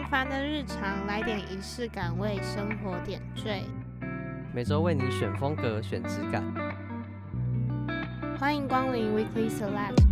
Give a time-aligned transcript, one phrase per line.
[0.00, 3.62] 平凡的日常，来点仪式感，为生活点缀。
[4.54, 6.42] 每周为你选风格，选质感。
[8.38, 10.02] 欢迎光临 Weekly Select。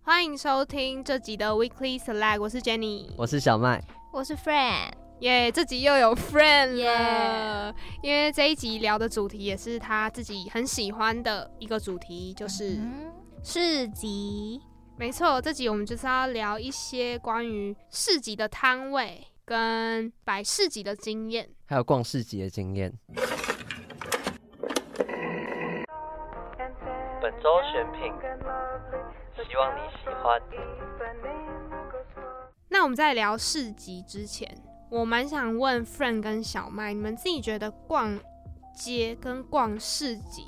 [0.00, 3.84] 欢迎收听这集的 Weekly Select，我是 Jenny，我是小麦，
[4.14, 4.92] 我是 Friend。
[5.20, 7.76] 耶，这集又有 Friend 了，Yeah.
[8.02, 12.80] 因为这一集聊的主题也是他自己很喜欢的一个主题，就是。
[13.44, 14.58] 嗯市集，
[14.96, 22.90] 没错，这集我们就是要聊一些关于市集的摊位跟摆市集的经验，还有逛市集的经验。
[27.20, 28.14] 本周选品，
[29.46, 30.40] 希望你喜欢。
[32.68, 34.56] 那我们在聊市集之前，
[34.90, 38.18] 我蛮想问 Friend 跟小麦，你们自己觉得逛
[38.74, 40.46] 街跟逛市集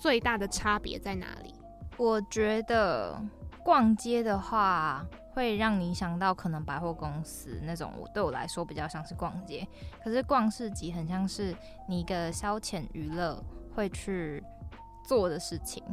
[0.00, 1.54] 最大的差别在哪里？
[2.00, 3.20] 我觉得
[3.62, 9.68] 逛街的话，会让你想到可能百货公司那种，我对我来说比较像是逛街。
[10.02, 11.54] 可是逛市集很像是
[11.86, 13.38] 你一个消遣娱乐
[13.74, 14.42] 会去
[15.04, 15.84] 做的事情，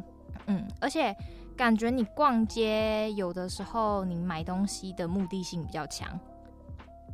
[0.46, 1.14] 嗯，而且
[1.58, 6.18] 感觉你逛街有的时候你买东西的目的性比较强。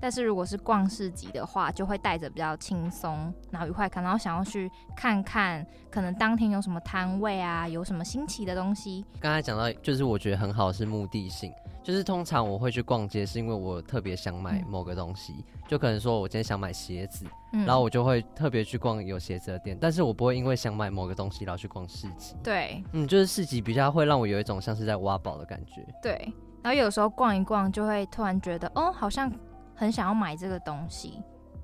[0.04, 9.06] 但是如果是逛市集的话，就会带着比较轻松，然后愉快看，然后想要去看看，可能当天有什么摊位啊，有什么新奇的东西。
[9.22, 22.36] 刚才讲到，就是我觉得很好是目的性，就是通常我会去逛街，是因为我特别想买某个东西，嗯、就可能说我今天想买鞋子，嗯、然后我就会特别去逛有鞋子的店，但是我不会因为想买某个东西然后去逛市集。
[22.44, 25.82] 对，嗯，就是市集比较会让我有一种像是在挖宝的感觉。
[26.02, 26.30] 对，
[26.62, 29.32] 然后有时候逛一逛，就会突然觉得，哦，好像。
[29.76, 31.22] 很想要买这个东西，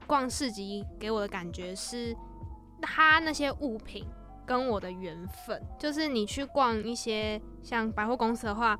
[0.07, 2.15] 逛市集给我的感觉是，
[2.81, 4.05] 它那些物品
[4.45, 5.61] 跟我的缘分。
[5.77, 8.77] 就是你去逛一些像百货公司的话，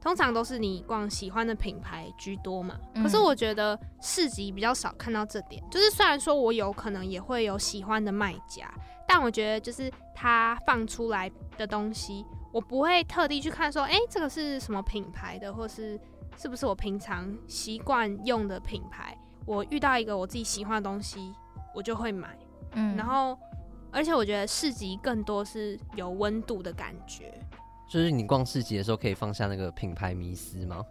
[0.00, 2.74] 通常都是你逛喜欢的品牌居多嘛。
[2.94, 5.62] 可是我觉得市集比较少看到这点。
[5.70, 8.72] 就是虽然说我有可能也会有喜欢的卖家，
[9.06, 16.00] 但我觉得就是他放出来的东西，我不会特地去看说，哎，这个是什么品牌的，或是。
[16.40, 19.14] 是不是我平常习惯用的品牌？
[19.44, 21.34] 我遇到一个我自己喜欢的东西，
[21.74, 22.34] 我就会买。
[22.72, 23.38] 嗯，然后，
[23.90, 27.38] 而且我觉得市集更多是有温度的感觉。
[27.90, 30.82] 就是你逛市集的时候，可以放下那个品牌迷思吗？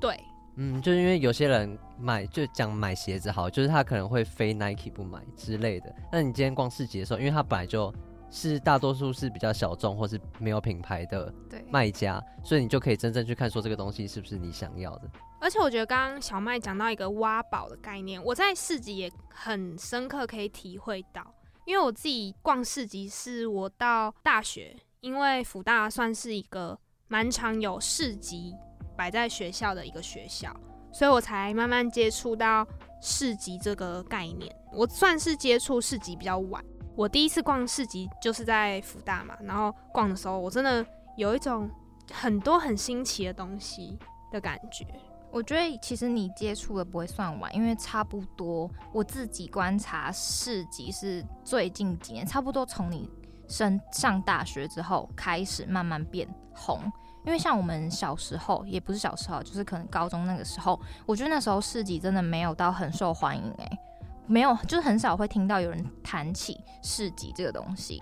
[0.00, 0.18] 对，
[0.56, 5.94] 嗯，就是因为有些人买就讲买鞋子好，就是他可能会非 Nike 不买之类的。
[6.10, 7.94] 那你今天逛市集的时候，因为他本来就
[8.32, 11.32] 是大多数是比较小众或是没有品牌的
[11.70, 15.10] 卖家，所以你就可以真正去看说这个东西是不是你想要的。
[15.38, 21.22] 而且我觉得刚刚小麦讲到一个挖宝的概念，我在市集也很深刻可以体会到，
[21.66, 26.78] 因为我自己逛市集是我到大学，因为福大算是一个
[27.08, 28.54] 蛮常有市集
[28.96, 30.56] 摆在学校的一个学校，
[30.90, 32.66] 所以我才慢慢接触到
[33.02, 34.50] 市集这个概念。
[34.72, 36.64] 我算是接触市集比较晚。
[36.94, 40.84] 我第一次逛市集就是在福大嘛，然后逛的时候，我真的
[41.16, 41.70] 有一种
[42.12, 43.98] 很多很新奇的东西
[44.30, 44.86] 的感觉。
[45.30, 53.08] 我觉得其实你接触的不会算晚，因为差不多我自己观察市集是最近几年，差不多从你
[53.48, 56.78] 升上大学之后开始慢慢变红。
[57.24, 63.78] 因为像我们小时候，也不是小时候，就是可能高中那个时候，我觉得那时候市集真的没有到很受欢迎哎、
[64.26, 68.00] 没有，就是很少会听到有人谈起市集这个东西。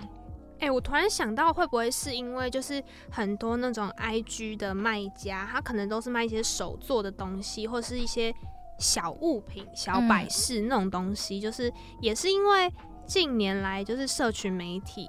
[0.60, 8.32] 哎、欸，我突然想到，会不会是因为就是很多那种 IG 的卖家，他可能都是卖一些手做的东西，或是一些
[8.78, 11.38] 小物品、小摆饰那种东西。
[11.38, 11.72] 嗯、就是
[12.02, 12.70] 也是因为
[13.06, 15.08] 近年来就是社群媒体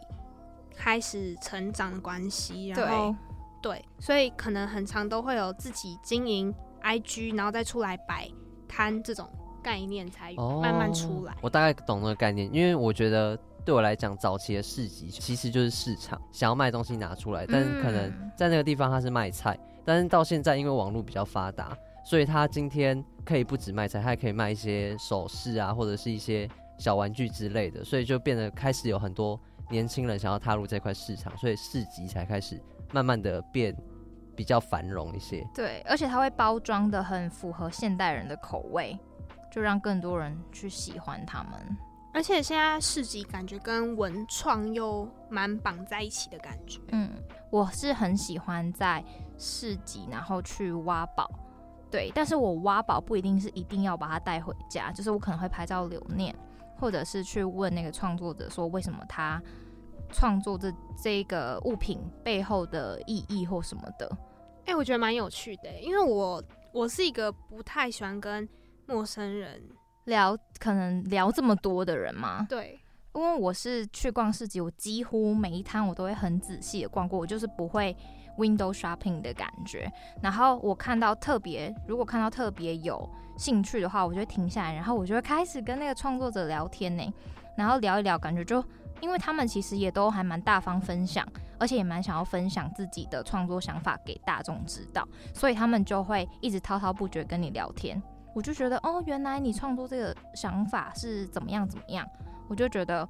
[0.73, 3.13] 开始成长的关系，然后
[3.61, 8.31] 对，对，所以可能很常都会有自己经营 IG，然后再出来摆
[8.69, 9.29] 摊这种。
[9.61, 11.33] 概念才慢慢出来。
[11.33, 29.39] 哦，我大概懂那个概念，因为我觉得对我来讲，早期的市集其实就是市场，想要卖东西拿出来，但是可能在那个地方它是卖菜，但是到现在因为网络比较发达，所以它今天可以不止卖菜，它还可以卖一些首饰啊，或者是一些小玩具之类的，所以就变得开始有很多
[29.69, 32.59] 年轻人想要踏入这块市场，所以市集才开始
[32.91, 33.75] 慢慢的变
[34.35, 35.45] 比较繁荣一些。
[35.53, 38.97] 对，而且它会包装的很符合现代人的口味。
[39.51, 41.77] 就让更多人去喜欢他们，
[42.13, 46.79] 而且现在市集感觉跟文创又蛮绑在一起的感觉。
[46.93, 47.11] 嗯，
[47.49, 49.03] 我是很喜欢在
[49.37, 51.29] 市集然后去挖宝，
[51.91, 56.33] 对，但是我挖宝不一定是一定要把它带回家，就是我可能会拍照留念，
[56.79, 59.41] 或者是去问那个创作者说为什么他
[60.13, 64.09] 创作这这个物品背后的意义或什么的。
[64.61, 68.47] 哎、欸，我觉得蛮有趣的，因为我我是一个不太喜欢跟
[68.91, 69.61] 陌生人
[70.03, 72.45] 聊，可能聊这么多的人吗。
[72.49, 72.77] 对，
[73.13, 77.95] 因为我是去逛市集，我几乎每一摊我都会很仔细的逛过，我就是不会
[78.37, 79.89] window shopping 的感觉。
[80.21, 87.13] 然后我看到特别，如果看到特别有兴趣的话，我就会停下来，然后我就会开始跟那个创作者聊天呢，
[87.55, 88.61] 然后聊一聊，感觉就。
[88.99, 91.27] 因为他们其实也都还蛮大方分享，
[91.57, 97.99] 而且也蛮想要分享自己的创作想法给大众知道，所以他们就会一直滔滔不绝跟你聊天。
[98.33, 102.07] 我就觉得哦，原来你创作这个想法是怎么样怎么样。
[102.47, 103.07] 我就觉得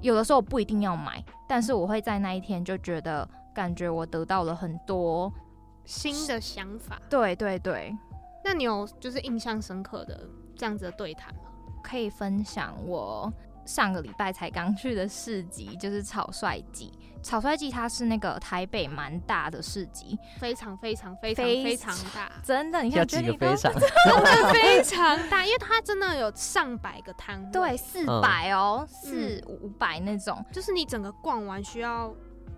[0.00, 5.32] 有的时候不一定要买，但是我会在那一天就觉得感觉我得到了很多
[5.84, 7.00] 新的想法。
[7.08, 7.96] 对对对，
[8.44, 11.42] 那你有就是印象深刻的这样子的对谈吗？
[11.82, 13.32] 可以分享我。
[13.64, 16.92] 上个礼拜才刚去的市集，就是草率季。
[17.22, 22.82] 草率季它是那个台北蛮大的市集，非常非常非常非常大，真的。
[22.82, 32.12] 你看几个非常，真的非常大， 因为它真的有上百个摊位，对，四百哦，四嗯五百那种，就是你整个逛完需要，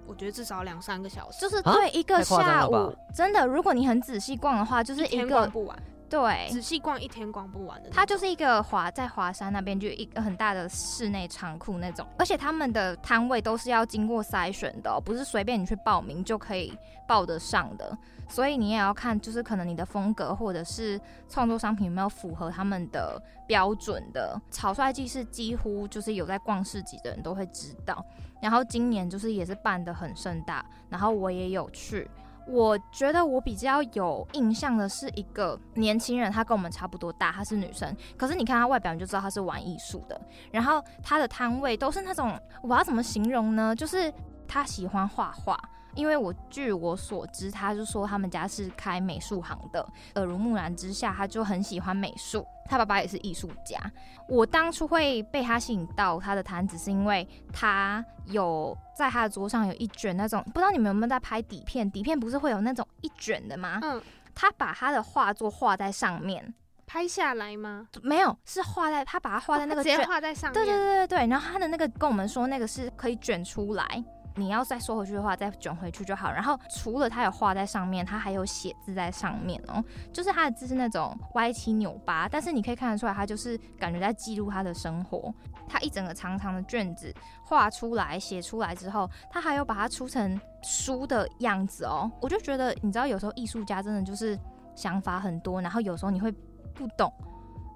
[0.06, 5.78] 我觉得至少两三个小时，就是对一个下午，真的，如果你很仔细逛的话，就是一个逛不完，
[6.14, 6.48] 对。
[6.48, 7.90] 仔细逛一天逛不完的。
[7.90, 16.72] 它就是一个华在华山那边就一个很大的室内仓库那种，而且他们的摊位都是要经过筛选的哦，不是随便你去报名就可以
[17.08, 17.96] 报得上的。
[18.28, 24.40] 所以你也要看，就是可能你的风格或者是创作商品有没有符合他们的标准的。
[24.50, 28.04] 草率季是几乎就是有在逛市集的人都会知道，
[28.40, 32.08] 然后今年就是也是办的很盛大，然后我也有去。
[32.46, 40.20] 我觉得我比较有印象的是一个年轻人，她跟我们差不多大，她是女生，可是你看她外表你就知道她是玩艺术的。
[40.50, 43.74] 然后她的摊位都是那种，我要怎么形容呢？
[43.74, 44.12] 就是
[44.46, 45.58] 她喜欢画画。
[45.94, 52.46] 因为我据我所知，他就说他们家是开美术行的，耳濡目染之下，他就很喜欢美术。
[52.66, 53.78] 他爸爸也是艺术家。
[54.26, 61.90] 我当初会被他吸引到他的摊子，是因为他有在他的桌上有一卷那种，不知道你们有没有在拍底片？
[61.90, 63.80] 底片不是会有那种一卷的吗？
[63.82, 64.00] 嗯，
[64.34, 66.54] 他把他的画作画在上面，
[66.86, 67.86] 拍下来吗？
[68.02, 70.54] 没有，是画在他把它画在那个卷，哦直接画在上面。
[70.54, 71.26] 对对对对对。
[71.26, 74.02] 然后他的那个跟我们说，那个是可以卷出来。
[74.36, 76.30] 你要再收回去的话，再卷回去就好。
[76.30, 79.82] 然后除了它有画在上面，它还有写字在上面哦。
[80.12, 85.32] 就是它的字是那种歪七扭八，但是你可以看得出来，它就是感觉在记录他的生活。
[85.66, 92.10] 他一整个长长的卷子画出来、写出来之后，他还有把它出成书的样子哦。
[92.20, 94.38] 我就觉得，你知道，有时候艺术家真的就是
[94.74, 96.30] 想法很多，然后有时候你会
[96.74, 97.10] 不懂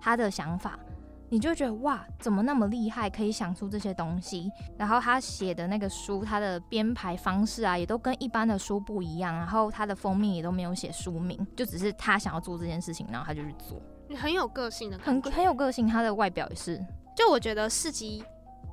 [0.00, 0.78] 他的想法。
[1.30, 4.50] 你就觉得哇，怎么那么厉害，可以想出这些东西？
[4.78, 9.34] 然后他写的那个书，他的编排方式啊，也都跟一般的书不一样。
[9.34, 13.80] 然后他的封面也都没有写书名，就只是他想要做这件事情，然后他就去做。
[14.08, 15.86] 你很有个性的，很很有个性。
[15.86, 16.82] 他的外表也是，
[17.14, 18.24] 就我觉得市集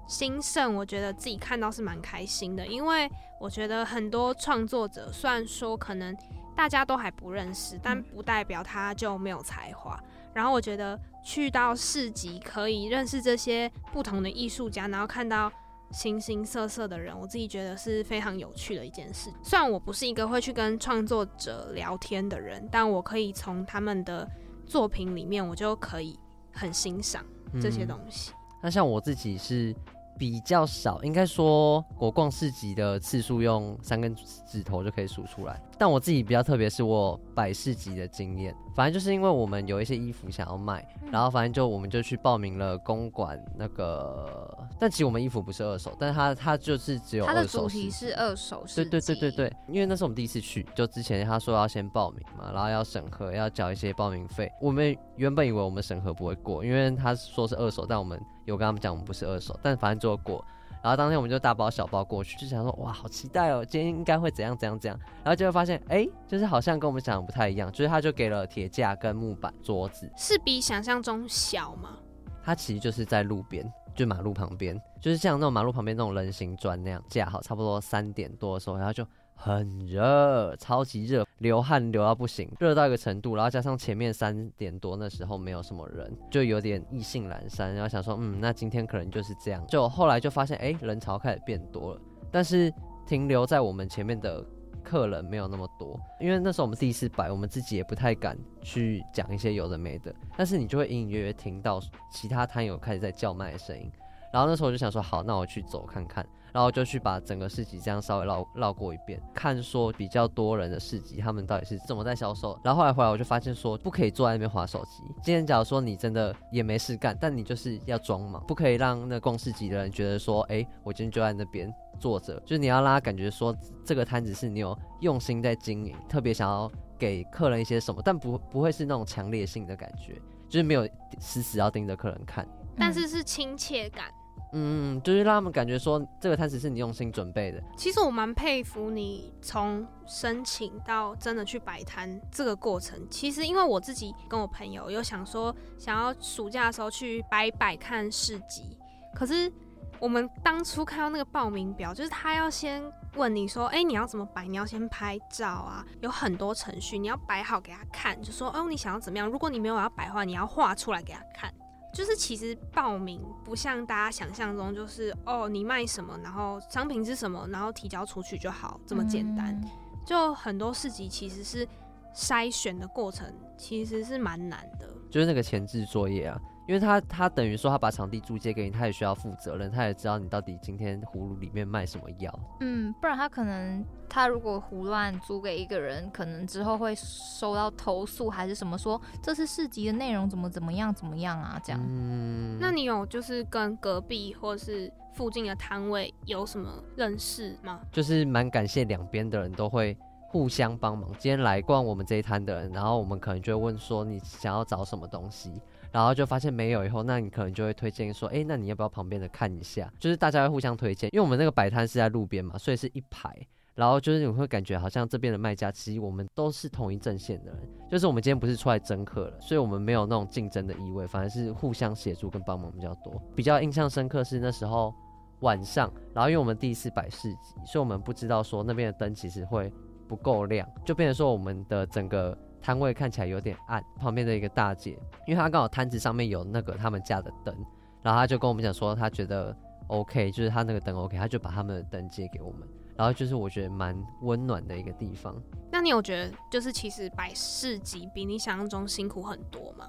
[0.07, 6.16] 兴盛，我觉得自己看到是蛮开心的，因为我觉得很多创作者，虽然说可能
[6.56, 10.00] 大家都还不认识，但不代表他就没有才华。
[10.35, 15.49] 然后我觉得去到市集可以认识这些不同的艺术家，然后看到
[15.91, 19.31] 形形色色的人，我自己觉得是非常有趣的一件事。
[19.41, 24.30] 虽然我不是一个会去跟创作者聊天的人，但我可以从他们的
[24.65, 26.19] 作品里面，我就可以
[26.51, 27.23] 很欣赏
[27.61, 28.31] 这些东西。
[28.31, 29.73] 嗯，那像我自己是
[30.19, 34.13] 比较少，应该说我逛市集的次数用三根
[34.51, 35.61] 指头就可以数出来。
[35.77, 38.56] 但我自己比较特别，是我摆市集的经验。
[38.73, 44.57] 反正就是因为我们有一些衣服想要卖，然后反正就我们就去报名了公馆那个。
[44.80, 47.35] 但其实我们衣服不是二手，但是它它就是只有二手。
[47.35, 48.89] 它的主题是二手市集。
[48.89, 54.51] 对对对对对，因为那是我们第一次去，就之前他说要先报名嘛，然后要审核，要缴一些报名费。
[54.59, 60.44] 我们原本以为我们审核不会过，因为他说是二手，但我们有跟他们讲我们不是二手，但反正最后过。
[60.85, 64.95] 然后当天我们就大包小包过去，就想说哇，好期待哦，今天应该会怎样怎样怎样。
[65.23, 71.97] 然后就会发现，哎，就是好像跟我们想的不太一样，就是他就给了铁架跟木板桌子，是比想象中小吗？
[72.44, 79.04] 它其实就是在路边，就马路旁边，就是像那种马路旁边那种人行砖那样架好，差不多三点多的时候，然后就。
[79.35, 89.63] 很热，超级热，流汗流到不行，热到一个程度，然后加上前面三点多那时候没有什么人，就有点意兴阑珊，然后想说，嗯，那今天可能就是这样。
[89.68, 92.01] 就后来就发现，哎、人潮开始变多了，
[92.31, 92.73] 但是
[93.06, 94.44] 停留在我们前面的
[94.83, 101.80] 客人没有那么多，因为那时候我们第一次摆，我们自己也不太敢去讲一些有的没的，但是你就会隐隐约约听到
[102.11, 103.92] 其他摊友开始在叫卖的声音，
[104.33, 106.25] 然后那时候我就想说，好，那我去走看看。
[106.56, 112.57] 然后就去把整个市集这样稍微绕绕过一遍，看说比较多人的市集他们到底是怎么在销售。
[112.64, 115.04] 然后后来回来我就发现说，不可以坐在那边划手机。
[115.21, 121.69] 今天假如说你真的也没事干，但你就是要装忙，不可以让那逛市集的人觉得说，哎，我今天就在那边
[122.00, 130.14] 坐着，就是你要让他感觉说这个摊子是你有用心在经营，特别想要给客人一些什么，但不不会是那种强烈性的感觉，
[130.47, 130.88] 就是没有
[131.19, 132.47] 死死要盯着客人看，
[132.78, 134.06] 但是是亲切感。
[134.07, 134.24] 嗯，
[134.57, 137.62] 嗯就是让他们感觉说这个摊子是你用心准备的。
[137.76, 142.97] 其实我蛮佩服你从申请到真的去摆摊这个过程。
[143.09, 148.78] 其实因为我自己跟我朋友有想说，想要暑假的时候去摆摆看市集，
[149.14, 149.52] 可是
[150.00, 152.81] 我们当初看到那个报名表，就是他要先
[153.16, 154.47] 问你说，哎、你要怎么摆？
[154.47, 159.28] 你要先拍照啊，有很多程序，你要摆好给他看，就说，哦，你想要怎么样？
[159.28, 161.54] 如果你没有要摆的话，你要画出来给他看。
[161.95, 169.56] 就是其实报名不像大家想象中，就是哦，你卖什么，然后商品是什么，然后提交出去就好，这么简单。
[169.64, 169.69] 嗯、
[170.06, 171.66] 就很多市集其实是
[172.14, 174.90] 筛选的过程，其实是蛮难的。
[175.09, 176.37] 就是那个前置作业啊。
[176.68, 182.40] 因为他他等于说他把场地租借给你，他也需要负责任，他也知道你到底今天葫芦里面卖什么药。
[182.60, 191.80] 嗯，不然他可能他如果胡乱租给一个人，可能之后会收到投诉还是什么说，说这是市集的内容怎么怎么样怎么样啊这样。
[191.88, 197.80] 嗯，那你有就是跟隔壁或是附近的摊位有什么认识吗？
[197.92, 199.95] 就是蛮感谢两边的人都会
[200.30, 201.10] 互相帮忙。
[201.19, 205.62] 今天来逛我们这一摊的人，然后我们可能就会问说你想要找什么东西。
[205.95, 209.90] 然后就发现没有以后，那你可能就会推荐说，哎，那你要不要旁边的看一下？
[209.97, 213.33] 就是大家会互相推荐，因为我们那个摆摊是在路边嘛，所以是一排。
[213.75, 223.14] 然后就是你会感觉好像这边的卖家其实我们都是同一阵线的人，就是我们今天不是出来争客了，所以我们没有那种竞争的意味，反而是互相协助跟帮忙比较多。
[223.33, 224.94] 比较印象深刻是那时候
[225.40, 229.71] 晚上，然后因为我们第一次摆市集，所以我们不知道说那边的灯其实会
[230.09, 232.37] 不够亮，就变成说我们的整个。
[232.66, 237.56] 摊位看起来有点暗，旁边的一个大姐，因为她刚好摊子上面有那个他们家的灯，
[238.02, 239.56] 然后她就跟我们讲说，她觉得
[239.86, 242.68] OK，就是她那个灯 OK，她就把他们的灯借给我们，
[242.98, 245.40] 然后就是我觉得蛮温暖的一个地方。
[245.72, 249.88] 那你有觉得就是其实摆市集比你想象中辛苦很多吗？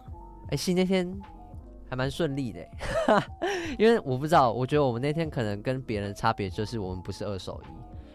[0.48, 1.10] 哎、欸，其实那天
[1.88, 2.60] 还蛮顺利的，
[3.78, 7.68] 因为我不知道，我觉得我们那天可能跟别人差别就是我们不是二手衣，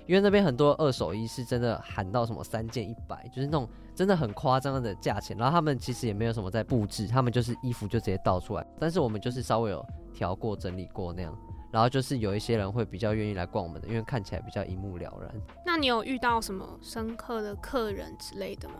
[0.05, 3.67] 因为那边很多二手衣是真的喊到什么三件一百，就是那种。
[3.95, 11.37] 真的很夸张的价钱，然后他们其实也没有什么在布置，他们就是衣服就直接倒出来，但是我们就是稍微有调过、整理过那样，
[11.71, 15.31] 然后就是有一些人会比较愿意来逛我们的，因为看起来比较一目了然。
[15.65, 18.75] 那你有遇到什么深刻的客人之类的吗？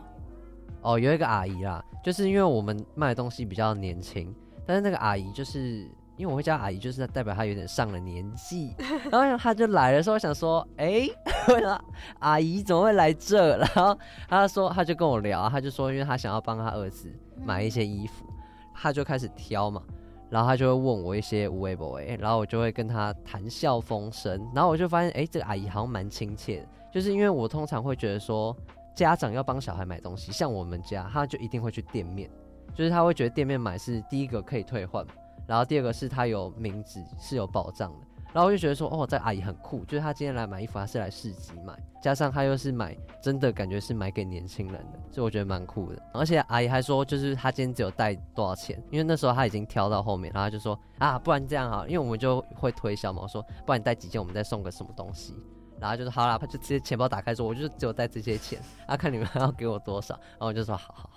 [0.82, 4.34] 哦，有一个阿姨啦，就是因为我们卖的东西比较年轻，
[4.66, 5.90] 但是那个阿姨就是。
[6.22, 8.76] 因为我会叫阿姨，就是代表她有点上了年纪。
[9.10, 11.82] 然后她就来的时候，我想说，哎、 欸，
[12.20, 13.58] 阿姨怎么会来这？
[13.58, 13.98] 然后
[14.30, 17.12] 她说，她就跟我聊，她就说，因为她想要帮她儿子
[17.44, 18.28] 买一些衣服，
[18.76, 19.82] 她就开始挑嘛。
[20.30, 24.48] 然后她就会问我一些无为不为，然后我就会跟她谈笑风生。
[24.54, 26.68] 然后我就发现，哎、欸，这个阿姨好像蛮亲切的。
[26.94, 28.56] 就是因为我通常会觉得说，
[28.94, 32.30] 家长要帮小孩买东西，像我们家，他就一定会去店面，
[32.76, 35.04] 就是他会觉得店面买是第一个可以退换。
[35.52, 46.02] 然后第二个是他有名字，是有保障的，然后我就觉得说，哦，这阿姨很酷，就是她今天来买衣服，她是来市集买，加上她又是买，真的感觉是买给年轻人的，所以我觉得蛮酷的。
[46.14, 55.36] 而且阿姨还说，就是她今天只有带多少钱，因为那时候她已经挑到后面，然后就说啊，不然这样好，因为我们就会推销嘛，我说不然你带几件，我们再送个什么东西，
[55.82, 61.10] 然后就说好啦，他就直接钱包打开说，我就只有带这些钱，啊，看你们要给我多少，然后我就说好好。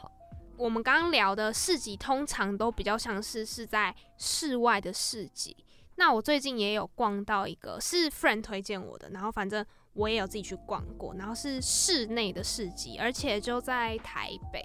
[0.56, 5.56] 我们刚刚聊的市集通常都比较像是是在室外的市集。
[5.96, 14.60] 那我最近也有逛到一个，是 friend 推荐我的，然后反正我也有自己去逛过，然后是室内的市集，而且就在台北，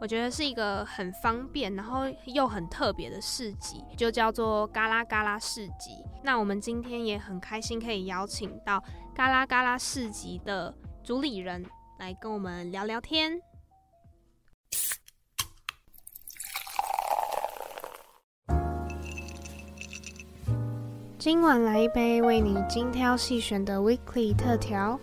[0.00, 6.02] 我觉得是一个很方便，然后又很特别的市集，就叫做嘎啦嘎啦市集。
[6.22, 8.82] 那我们今天也很开心可以邀请到
[9.14, 11.64] 嘎啦嘎啦市集的主理人
[11.98, 13.40] 来跟我们聊聊天。
[21.20, 24.98] 今晚来一杯为你精挑细选的 Weekly 特调。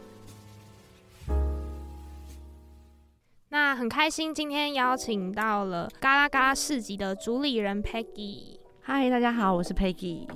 [3.50, 8.58] 那很开心，今天邀请到了嘎啦嘎啦市集的主理人 Peggy。
[8.82, 10.28] 嗨，大家好，我是 Peggy。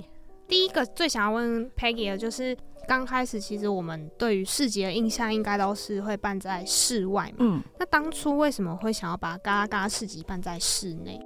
[0.46, 7.38] 第一个最想要问 Peggy 的就是，刚开始其实我们对于市集的印象应该都是会办在室外嘛。
[7.40, 7.60] 嗯。
[7.76, 11.20] 那当初为什么会想要把嘎啦嘎啦市集办在室内？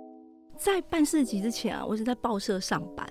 [0.57, 3.07] 在办市集之前啊，我是在报社上班。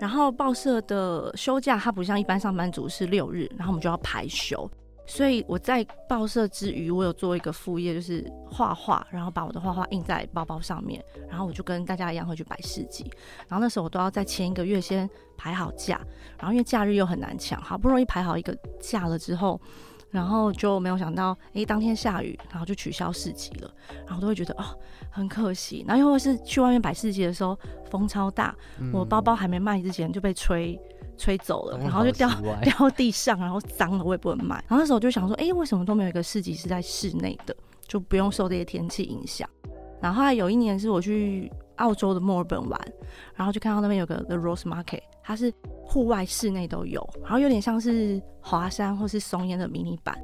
[0.00, 4.70] 然后报社的休假，它不像一般上班族是六日，然后我们就要排休。
[5.10, 13.10] 所以我在报社之余，我有做一个副业，就是画画，然后把我的画画印在包包上面，然后我就跟大家一样会去摆市集。
[13.48, 15.98] 然后那时候我都要在前一个月先排好假，
[16.36, 19.58] 然后因为假日又很难抢，好不容易排好一个假了之后，
[20.10, 23.70] 然后就没有想到，哎，当天下雨，然后就取消市集了，
[24.06, 24.64] 然后都会觉得哦
[25.10, 25.84] 很可惜。
[25.86, 27.58] 然后又或是去外面摆市集的时候，
[27.90, 28.54] 风超大，
[28.92, 30.78] 我包包还没卖之前就被吹。
[31.20, 32.30] 吹走了，然后就掉
[32.62, 34.54] 掉地上，然后脏了，我也不能卖。
[34.68, 37.52] 然后那时候我就想说，哎、欸，为什么都没有一个市集是在室内的，
[37.88, 39.50] 就不用受这些天气影响？
[40.00, 42.80] 然后后来有一年是我去澳洲的墨尔本玩，
[43.34, 45.52] 然后就看到那边有个 The Rose Market，它是
[45.88, 50.16] 户外、室内都有，然后有点像是华山或是松烟的迷你版。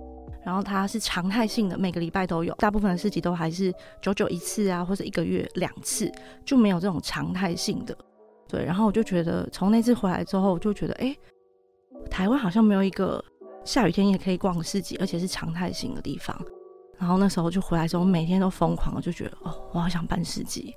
[0.45, 6.13] 然后它是常态性的，每个礼拜都有，大部分的市集都还是久久一次啊，或者一个月两次，
[6.45, 7.97] 就没有这种常态性的。
[8.47, 11.17] 对，然后我就觉得，从那次回来之后，我就觉得，哎，
[12.11, 13.25] 台湾好像没有一个
[13.65, 16.39] 下雨天也可以逛市集，而且是常态性的地方。
[16.99, 20.75] 然后那时候就回来之后，每天都疯狂，我就觉得，哦，我好想办市集，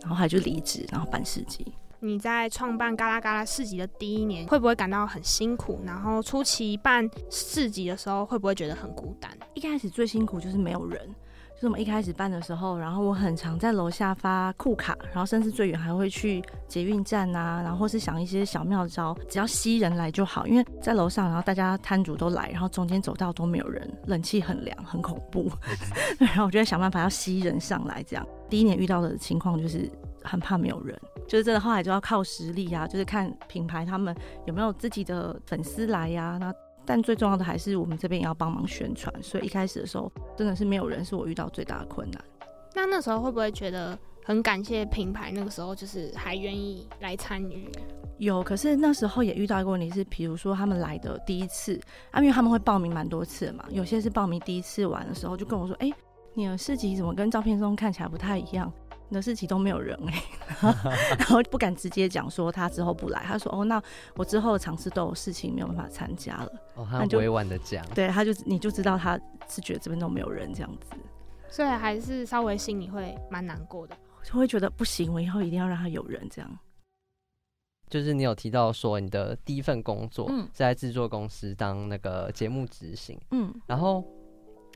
[0.00, 1.74] 然后还就离职，然后办市集。
[2.02, 5.80] 你在创办嘎啦嘎啦市集的第一年，会不会感到很辛苦？
[5.84, 9.30] 然后初期办市集的时候，会不会觉得很孤单？
[9.52, 11.14] 一开始最辛苦就是没有人。
[11.54, 20.46] 就是我们一开始办的时候，然后我很常在楼下发库卡，然后甚至最远还会去捷运站啊，然后或是想一些小妙招，只要吸人来就好。
[20.46, 25.50] 因为在楼上，然后大家摊主都来，然后中间走道都没有人，冷气很凉，很恐怖。
[26.18, 28.26] 然后我就在想办法要吸人上来，这样。
[28.48, 29.86] 第一年遇到的情况就是
[30.22, 34.14] 很怕没有人，就是真的后来就要靠实力啊，就是看品牌他们
[34.46, 36.52] 有没有自己的粉丝来呀、啊，
[36.84, 42.22] 但最重要的还是我们这边也要帮忙宣传，所以一开始的时候真的是没有人，是我遇到最大的困难。
[42.74, 45.32] 那那时候会不会觉得很感谢品牌？
[45.34, 47.68] 那个时候就是还愿意来参与？
[48.18, 55.94] 有，可是那时候也遇到一个问题是，比如说他们来的第一次，啊，因为他们会报名蛮多次嘛，有些是报名第一次玩的时候就跟我说：“哎、欸，
[56.34, 58.70] 你的市集怎么跟照片中看起来不太一样？”
[59.10, 60.14] 你的事情都没有人哎、
[60.62, 63.20] 欸， 然后不敢直接讲说他之后不来。
[63.24, 63.82] 他说：“哦，那
[64.14, 70.96] 我之后尝试都有事情没有办法参加了。”哦，他委婉的讲，对，他就你就知道他是觉得这边都没有人这样子，
[71.48, 76.58] 所以还是稍微心里会蛮难过的，就会觉得不行，我以后一定要让他有人这样。
[77.88, 84.04] 就是你有提到说你的第一份工作是在制作公司当那个节目执行，嗯，然后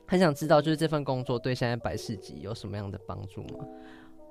[0.05, 3.65] 很想知道就是这份工作对现在百事集有什么样的帮助吗？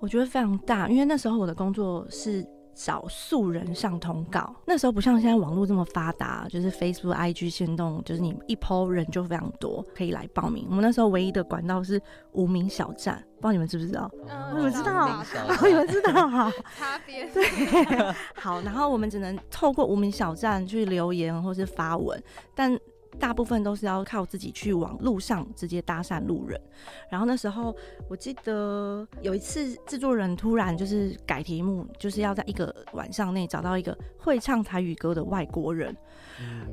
[0.01, 4.55] 我觉得非常大，因为那时候我的工作是找素人上通告。
[4.67, 10.67] 那时候不像现在网络这么发达，就是 Facebook、IG 限动，就是你一 po 人就非常多，可以来报名。
[10.69, 12.01] 我们那时候唯一的管道是
[12.33, 14.11] 无名小站，不知道你们知不知道？
[14.29, 15.23] 嗯、你们知道？
[15.63, 16.29] 你 们知道？
[16.29, 17.31] 好，擦边。
[17.33, 17.45] 对，
[18.35, 18.61] 好。
[18.61, 22.23] 然后我们只能透过无名小站去留言或是发文，
[22.55, 22.79] 但。
[23.18, 26.61] 大部分都是要靠自己去往路上直接搭讪路人，
[27.09, 27.74] 然后那时候
[28.09, 35.96] 我记得有一次制作人突然就是改题目，就是要在一个晚上内找到一个会唱台语歌的外国人，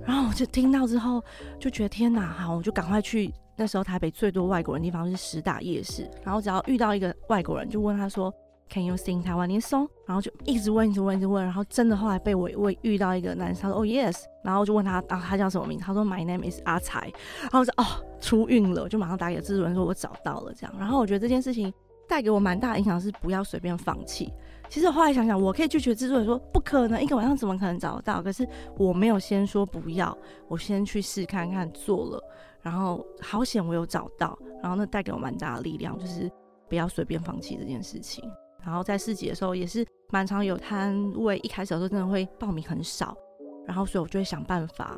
[0.05, 1.23] 然后我就听到之后
[1.59, 3.33] 就觉得天哪，好，我就赶快去。
[3.55, 8.33] 那时候台北最多外国人的地方是十大夜市，然后只要遇到一个外国人，就问他说。
[8.71, 9.85] Can you sing 台湾年 song？
[10.05, 11.43] 然后就一直问，一直问，一直问。
[11.43, 14.23] 然后真的后来被我我遇到一个男生，他说、oh, yes。
[14.43, 15.83] 然后就问他啊，他叫什么名字？
[15.83, 17.11] 他说 My name is 阿财。
[17.41, 17.85] 然后我说哦，
[18.21, 20.73] 出运了，就马上打给制作人说，我找到了这样。
[20.79, 21.71] 然后我觉得这件事情
[22.07, 24.33] 带给我蛮大的影响，是不要随便放弃。
[24.69, 28.23] 其实后来想想，我可以拒绝制作人说不可能，一个晚上怎么可能找得到？
[28.23, 32.23] 可是我没有先说不要，我先去试看看做了，
[32.61, 34.39] 然后好险我有找到。
[34.63, 36.31] 然后那带给我蛮大的力量，就是
[36.69, 38.23] 不要随便放弃这件事情。
[38.63, 43.17] 然后在市集的时候也是蛮常有摊位，一开始的时候真的会报名很少，
[43.65, 44.97] 然后所以我就会想办法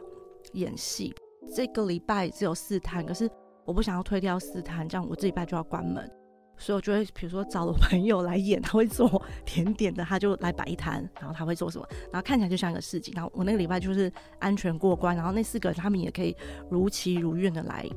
[0.54, 1.14] 演戏。
[1.54, 3.30] 这个礼拜只有四摊，可是
[3.66, 6.10] 我不想要推掉四摊，这样我这礼拜就要关门，
[6.58, 13.12] 所以我就会比如说找了朋友来演，他会做甜点的，他就来摆一摊，然后他会做什么，然后看起来就像一个市集。
[13.16, 16.36] 然后我那个礼拜就是安全过关，然后那四个人他们也可以
[16.70, 17.88] 如期如愿的来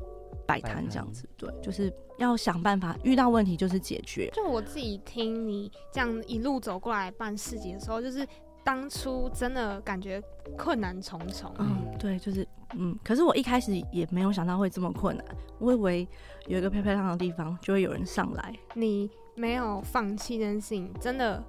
[0.47, 1.93] 摆摊这样子，对，就是。
[2.17, 4.27] 要想办法，遇到问题就是解决。
[4.33, 8.27] 就我自己听你这样一路走过来办市集的时候，就是
[8.63, 10.19] 当初真的感觉
[10.57, 11.53] 困难重重。
[11.59, 12.97] 嗯，对，就是嗯。
[13.03, 15.23] 可是我一开始也没有想到会这么困难，
[15.59, 16.07] 我以为
[16.47, 18.51] 有一个漂漂亮亮的地方就会有人上来。
[18.73, 21.43] 你没有放弃这件事情，真的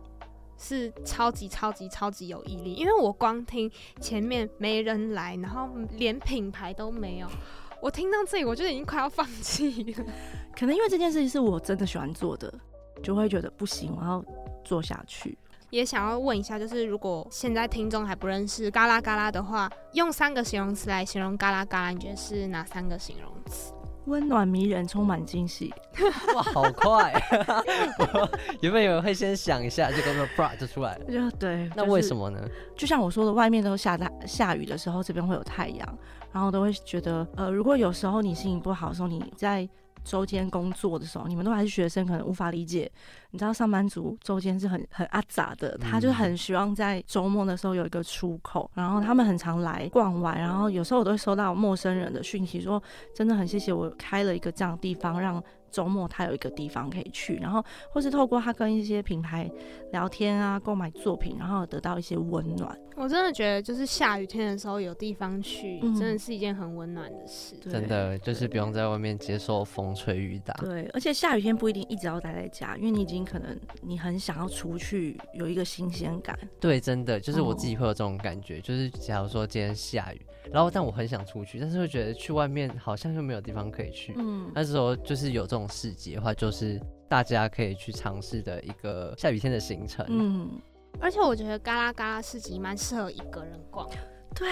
[0.59, 2.75] 是超级超级超级有毅力。
[2.75, 7.29] 因为我光听前面没人来，然后连品牌都没有。
[7.81, 10.05] 我听到这里，我就已经快要放弃了。
[10.57, 12.53] 可能因为这件事情是我真的喜欢做的，
[13.03, 14.25] 就会觉得不行，我要
[14.65, 15.39] 做下去。
[15.71, 23.73] 也想要问一下，就是如果现在听众还不认识嘎啦嘎啦的话，用三个形容词来形容嘎啦嘎啦，你觉得是哪三个形容词？
[24.09, 25.73] 温暖迷人，充满惊喜。
[26.35, 27.13] 哇，好快！
[27.99, 28.29] 我
[28.61, 31.05] 原本以为会先想一下，就刚刚啪就出来了。
[31.05, 32.41] 就对，那为什么呢？
[32.77, 35.99] 就像我说的，外面都下大下雨的时候，这边会有太阳，
[36.33, 39.69] 然后都会觉得，呃，如果有时候你心情不好的时候，你在。
[40.09, 42.91] 周间工作的时候，你们都还是学生，可能无法理解。
[43.31, 48.71] 你知道上班族周间是很很阿杂的，他就很希望在周末的时候有一个出口。
[48.75, 52.83] 然后他们很常来逛完，然后有时候我都会收到陌生人的讯息，说
[53.15, 55.43] 真的很谢谢我开了一个这样的地方，让。
[55.71, 59.51] 周末他有一个地方可以去，然后或是透过他跟一些品牌
[59.93, 62.79] 聊天啊，购买作品，然后得到一些温暖。
[62.97, 67.55] 我真的觉得，就是下雨天的时候有地方去，嗯、真的是一件很温暖的事。
[67.61, 70.53] 真的就是不用在外面接受风吹雨打。
[70.55, 76.37] 对，而且下雨天不一定一直要待在家，因为你已经可能你很想要出去，有一个新鲜感。
[76.59, 80.21] 对，真的就是我自己会有这种感觉，哦、就是假如说今天下雨。
[80.53, 84.15] 然后，但我很想出去，但是会觉得去外面好像又没有地方可以去。
[84.17, 90.05] 嗯，那时候就是有这种市集的话，就是大家可以去尝试的一个下雨天的行程。
[90.09, 90.51] 嗯，
[91.01, 93.89] 而且我觉得嘎啦嘎啦市集蛮适合一个人逛。
[94.35, 94.47] 对。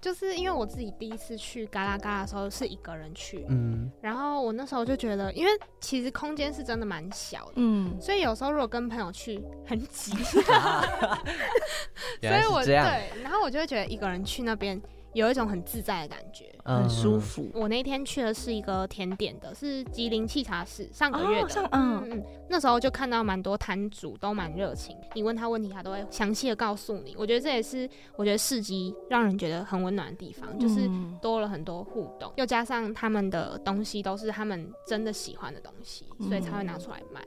[0.00, 10.12] 就是因为我自己第一次去嘎啦嘎啦的时候是一个人去，嗯，然后我那时候就觉得，因为其实空间是真的蛮小的，嗯，所以有时候如果跟朋友去很挤，
[12.22, 14.80] 所以我对，然后我就会觉得一个人去那边。
[15.12, 17.50] 有一种很自在的感觉，很舒服。
[17.54, 21.62] 我那天去的是一个甜点的，是吉林沏茶室，上个月的。
[21.62, 27.14] 哦、嗯嗯，那时候就看到蛮多摊主都蛮热情，你问他问题，他都会详细的告诉你。
[27.18, 30.88] 我觉得这也是我觉得市集让人觉得很温暖的地方，就是
[31.20, 37.20] 多了很多互动，又加上他们的东西都是他们真的喜欢的东西，所以才会拿出来卖。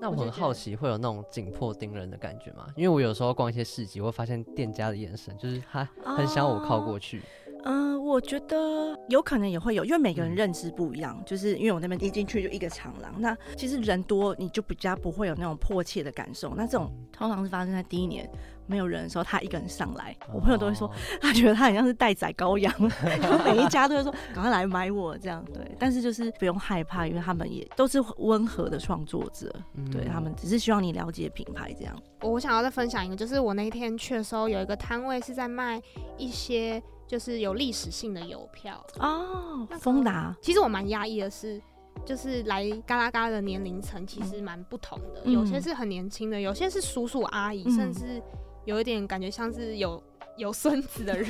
[0.00, 2.66] 那我很好奇，会有那种紧迫盯人的感觉吗？
[2.74, 7.20] 因为我有时候逛一些市集，我会发现店家的眼神就是他很想我靠过去。
[7.64, 11.14] 嗯、呃，我觉得有可能也会有，因为每个人认知不一样。
[11.18, 16.54] 嗯、就是因为我那边一进去就一个长廊，那其实人多，你就比较不会有那种迫切的感受。
[16.56, 18.26] 那这种通常是发生在第一年。
[18.70, 20.88] 没有人的时候，他一个人上来，我朋友都会说，
[21.20, 22.72] 他觉得他很像是待宰羔羊，
[23.44, 25.44] 每一家都会说赶快来买我这样。
[25.52, 29.52] 对，但是就是不用害怕，因为他们也都是温和的创作者，
[29.90, 32.00] 对，他们只是希望你了解品牌这样。
[32.22, 35.82] 我想要再分享一个，就是我那一天去的时候，有一个摊位是在卖
[36.16, 40.36] 一些就是有历史性的邮票哦，丰达。
[40.40, 41.60] 其实我蛮压抑的是，
[42.04, 48.22] 就是来嘎啦嘎的年龄层其实蛮不同的，有些是很年轻的，有些是叔叔阿姨，甚至。
[48.70, 50.02] 有一点感觉像是有
[50.38, 51.28] 有孙子的人，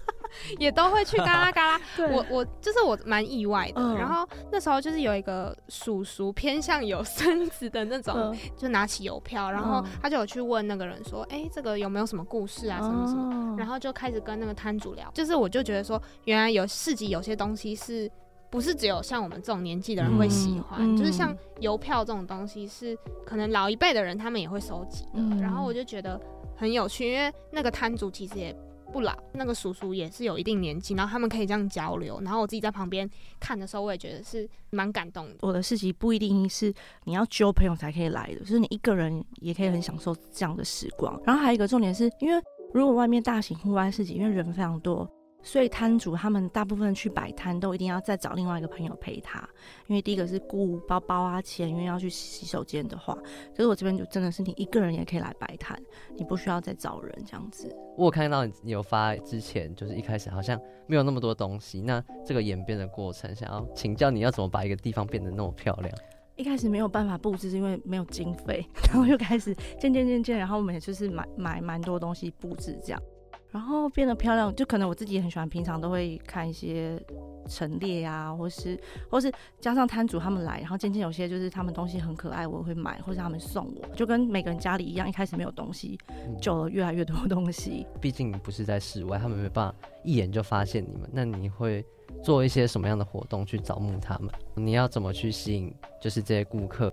[0.58, 1.80] 也都会去嘎啦嘎啦。
[2.10, 3.80] 我我就是我蛮意外的。
[3.80, 12.78] 嗯、然后那时候就是有一个叔叔偏向有孙子的那种，嗯、就拿起邮票，然后他就有去问那个人说：“哎、嗯欸，这个有没有什么故事啊？
[12.80, 15.08] 什么什么？”嗯、然后就开始跟那个摊主聊。
[15.14, 18.10] 就是我就觉得说，原来有市集有些东西是
[18.50, 20.78] 不是只有像我们这种年纪的人会喜欢？
[20.80, 25.10] 嗯、就是像邮票这种东西，是可能老一辈的人他们也会收集的。
[25.14, 26.20] 嗯、然后我就觉得。
[26.60, 28.54] 很有趣，因为那个摊主其实也
[28.92, 32.20] 不老，那个叔叔也是有一定年纪，然后他们可以这样交流。
[32.20, 33.08] 然后我自己在旁边
[33.40, 35.36] 看的时候，我也觉得是蛮感动的。
[35.40, 36.70] 我的市集不一定是
[37.04, 41.18] 你要揪朋友才可以来的，就是你一个人也可以很享受这样的时光。
[41.24, 42.38] 然后还有一个重点是，因为
[42.74, 45.10] 如果外面大型户外市集，因为人非常多。
[45.42, 49.40] 所以摊主他们大部分去摆摊都一定要再找另外一个朋友陪他，
[49.86, 53.14] 因为第一个是顾包包啊钱，因为要去洗手间的话，
[53.56, 55.80] 可是我这边就真的是你一个人也可以来摆摊，
[56.16, 57.74] 你不需要再找人这样子。
[57.96, 65.94] 我有看到你有发之前就是一开始好像没有那么多东西，那这个演变的过程，想要请教你要怎么把一个地方变得那么漂亮？
[66.36, 73.02] 一开始没有办法布置，是因为没有经费，然后又开始渐渐渐渐，然后我们也就是买买蛮多东西布置这样。
[73.52, 77.00] 然后变得漂亮，就可能我自己也很喜欢，平常都会看一些
[77.48, 78.78] 陈列啊，或是
[79.10, 85.98] 或是加上摊主他们来，然后渐渐有些就是他们东西很可爱，我会买，或者他们送我，就跟每个人家里一样，一开始没有东西，
[86.40, 87.86] 久了越来越多东西。
[88.00, 91.10] 毕竟不是在室外，他们没办法一眼就发现你们。
[91.12, 91.84] 那你会
[92.22, 94.30] 做一些什么样的活动去招募他们？
[94.54, 96.92] 你要怎么去吸引就是这些顾客？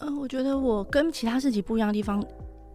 [0.00, 2.20] 嗯、呃，我觉得我跟其他市集不一样的地方。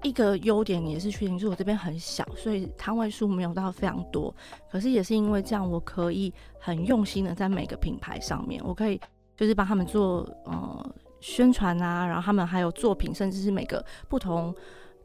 [0.02, 4.34] 一个优点也是缺点，就是我这边很小，所以摊位数没有到非常多。
[4.72, 9.00] 可是也是因为这样，我可以很用心的在每个品牌上面，我可以
[9.36, 14.56] 就是帮他们做呃宣传啊，然后他们还有作品，甚至是每个不同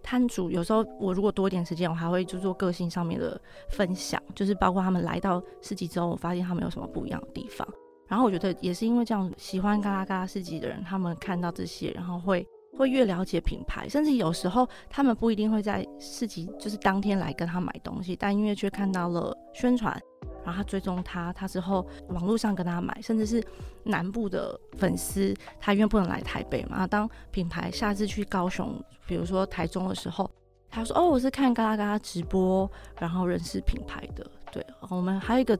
[0.02, 0.50] 摊主。
[0.50, 7.66] 有时候我如果多一点时间，我还会就做个性上面的分享，就是包括他们来到市集之后，我发现他们有什么不一样的地方。
[8.06, 12.46] 然后我觉得也是因为这样，喜欢嘎啦嘎啦市集的人，他们看到这些，然后会。
[12.76, 19.98] 会越了解品牌，甚至有时候他们不一定会在市集就是当天来跟他买东西，但因为却看到了宣传，
[20.44, 23.42] 然后他追踪他，他之后网络上跟他买，甚至是
[23.84, 30.30] 南部的粉丝，他因为不能来台北嘛，当品牌下次去高雄，比如说台中的时候，
[30.68, 35.58] 他说：“哦，我是看嘎啦嘎啦直播，然后认识品牌的。”对，我们还有一个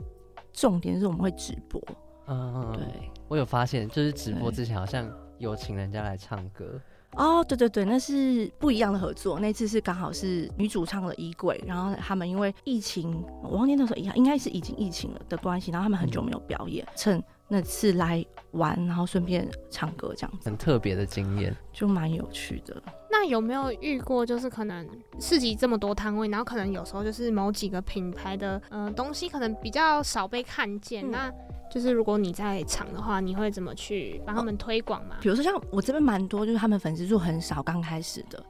[0.53, 1.81] 重点是我们会直播，
[2.27, 6.81] 嗯，对，我有发现，就是直播之前好像有请人家来唱歌。
[7.17, 9.39] 哦，oh, 对对对，那是不一样的合作。
[9.39, 22.83] 那次是刚好是女主唱的衣柜，然后他们因为疫情，我忘记那时候应应该是已经疫情了的关系，然后他们很久没有表演，嗯、趁那次来玩，然后顺便唱歌这样子，很特别的经验，就蛮有趣的。
[23.11, 24.89] 那有没有遇过，就是可能
[25.21, 28.61] 市集这么多摊位，然后可能有时候就是某几个品牌的
[28.97, 31.33] 东西可能比较少被看见，嗯、那。
[31.75, 35.17] 就是如果你在场的话，你会怎么去帮他们推广吗？
[35.21, 38.41] 比如说像我这边蛮多，就是他们粉丝数很少，刚开始的。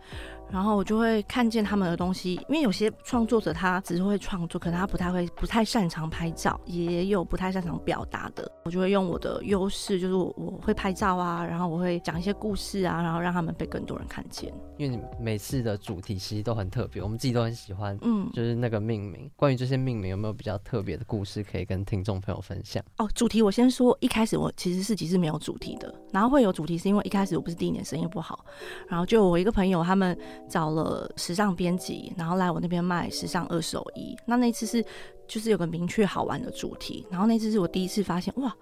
[0.54, 8.48] 然后我就会看见他们的东西，因为有些创作者他只是会创作，可能他不太会、不太擅长拍照，也有不太擅长表达的。
[8.64, 14.54] 我就会用我的优势，就是我我会拍照啊，然后我会讲一些故事啊，然后让他们被更多人看见。
[14.78, 17.98] 因为你每次的主题其实都很特别，我们自己都很喜欢。
[18.02, 19.28] 嗯，就是那个命名。
[19.34, 22.80] 关于这些命名，有没有比较特别的故事可以跟听众朋友分享？
[22.98, 28.44] 哦，主题我先说，一开始我其实四级是没有主题的，然后会有主题是因为一开始我不是第一年生意不好，
[28.86, 30.16] 然后就我一个朋友他们
[30.48, 31.10] 找了。
[31.16, 34.16] 时尚编辑，然后来我那边卖时尚二手衣。
[34.26, 34.84] 那那次是
[35.26, 37.06] 就是有个明确好玩的主题。
[37.10, 38.54] 然后那次是我第一次发现，哇，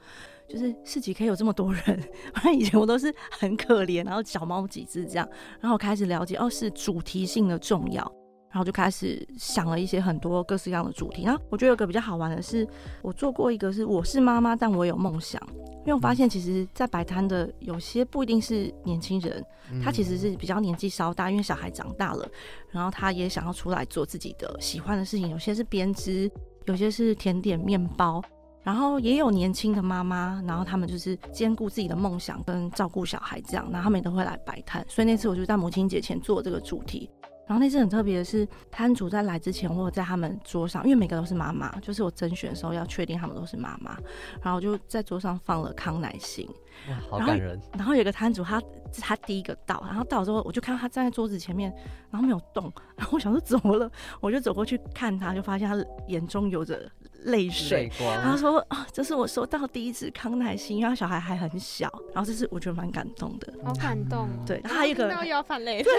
[0.49, 1.83] 就是市集可以有这么多人。
[2.35, 5.29] 反正以前我都是很可怜，然后小猫几只这样。
[5.61, 8.11] 然后我开始了解，哦，是主题性的重要。
[8.53, 11.25] 然后就开始想了一些很多各式各样的主题。
[11.25, 12.69] 然后我觉得有个比较好玩的是，
[13.01, 15.43] 我做过一个是我是妈妈，但我有梦想。
[15.85, 19.45] 因为我发现，其实，在摆摊的有些不一定是年轻人，
[19.83, 22.29] 他其实是比较年纪稍大，因为小孩长大了，
[22.71, 25.29] 然后他也想要出来做自己的喜欢的事情。
[25.29, 26.31] 有些是编织，
[26.67, 28.23] 有些是甜点、面包，
[28.63, 34.87] 然后也有年轻的妈妈，然后他们就是兼顾自己的梦想跟照顾小孩这样，然后他们也都会来摆摊。
[34.89, 37.11] 所以那次我就在母亲节前做这个主题。
[37.53, 43.91] 然后那次很特别的是，摊主在来之前，我有在他们桌上，因为每个都是妈妈，就是我甄选的时候要确定他们都是妈妈，
[44.41, 46.49] 然后我就在桌上放了康乃馨，
[46.89, 47.51] 哇，好感人。
[47.51, 48.67] 然后，然后有个摊主他，他
[49.03, 51.71] 他第一个到，然后到之后我就看到他站在桌子前面，
[52.11, 55.77] 然后没有动， 然后我想说怎么了，我就走过去看他，就发现他
[56.09, 56.91] 眼中有着。
[57.25, 64.29] 泪水，然后说啊，这是我收到第一次康乃馨，因为小孩还很小，然后这是我觉得蛮感动的，好感动。
[64.47, 65.93] 对，然后还有一个又要犯泪，对，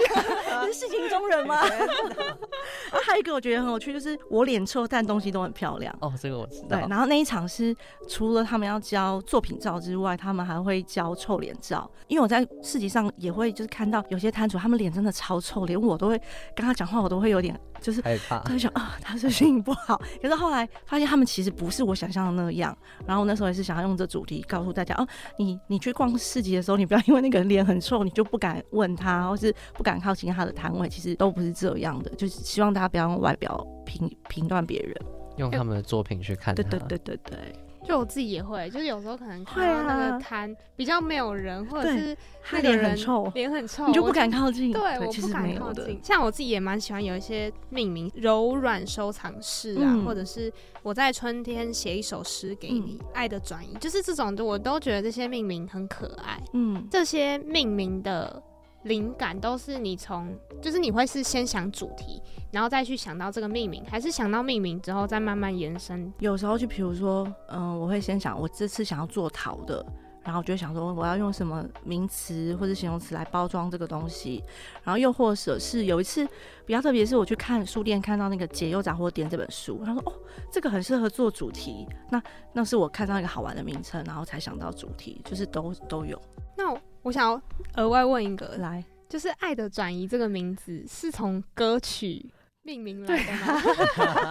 [0.66, 1.62] 你 是性情中人吗？
[1.66, 5.94] 然后还有一个我觉得很有趣，就是我脸臭，但东西都很漂亮。
[6.00, 6.78] 哦，这个我知道。
[6.78, 7.74] 对，然后那一场是
[8.08, 16.20] 除了他们要交作品照之外，他们还会交臭脸照，因为我在市集上也会就是看到有些摊主，他们脸真的超臭，连我都会
[16.54, 20.00] 跟他讲话，我都会有点就是害怕，他就想啊，他是心情不好。
[20.22, 22.74] 可是后来发现他们其实不是我想象的那样，
[23.06, 25.06] 然后那时候也是想要用这主题告诉大家哦，
[25.38, 34.96] 你你去逛市集的时候，你不要因为那个人脸很臭，你就不敢问他，或是不敢靠近他的摊位，其实都不是这样的，就是希望大家不要用外表评评断别人，
[35.36, 36.62] 用他们的作品去看他。
[36.62, 37.63] 对对对对对。
[37.84, 42.16] 就我自己也会，就是有时候可能看到那个摊比较没有人，或者是
[42.50, 44.72] 那个人很臭，脸很臭，你就不敢靠近。
[44.72, 46.00] 对，我不敢靠近。
[46.02, 56.42] 像我自己也蛮喜欢有一些命名柔软收藏室啊，或者是我在春天写一首诗给你，爱的转移，就是这种的，我都觉得这些命名很可爱。
[56.54, 58.42] 嗯，这些命名的。
[58.84, 66.12] 灵感都是你从，就是你会是先想主题，然后再去想到这个命名，还是想到命名之后再慢慢延伸？
[66.18, 69.84] 有时候就比如说，嗯、我会先想我这次想要做陶的，
[70.22, 74.44] 然后我就想说我要用什么名词或者形容词来包装这个东西，
[74.82, 76.26] 然后又或者是有一次
[76.66, 80.12] 比较特别，是我去看书店看到那个《解忧杂货店》这本书，他说哦，
[80.52, 86.20] 这个很适合做主题，那那是我看到一个好玩的名称，然后才想到主题，就是都都有。
[86.56, 87.12] 那我。
[87.12, 87.40] 想要
[87.76, 92.28] 额外问一个，来，就是“爱的转移”这个名字是从歌曲
[92.64, 93.60] 命名来的吗？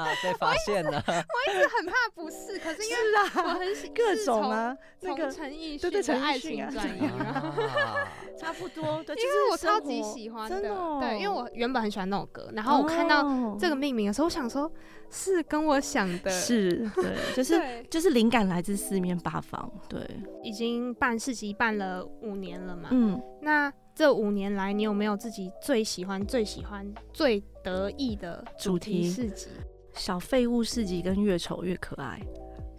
[0.24, 1.04] 被发现了。
[1.08, 2.98] 我一直很怕不是，可是因为
[3.44, 7.02] 我很喜各种啊，那个陈奕迅的爱情转移，
[8.38, 9.04] 差不多。
[9.04, 10.62] 对因为我超级喜欢的，
[11.00, 14.72] 对，因为我原本很喜欢那首歌，然后我看到这个命名的时候，我想说，
[15.12, 19.72] 是跟我想的，是对， 就是就是灵感来自四面八方。
[19.88, 20.02] 对，
[20.42, 23.72] 已经办市集办了五年了嘛，嗯，那。
[23.96, 29.48] 这五年来，你有没有自己最喜欢、最喜欢、最得意的主题市集？
[29.94, 32.20] 小废物市集跟越丑越可爱，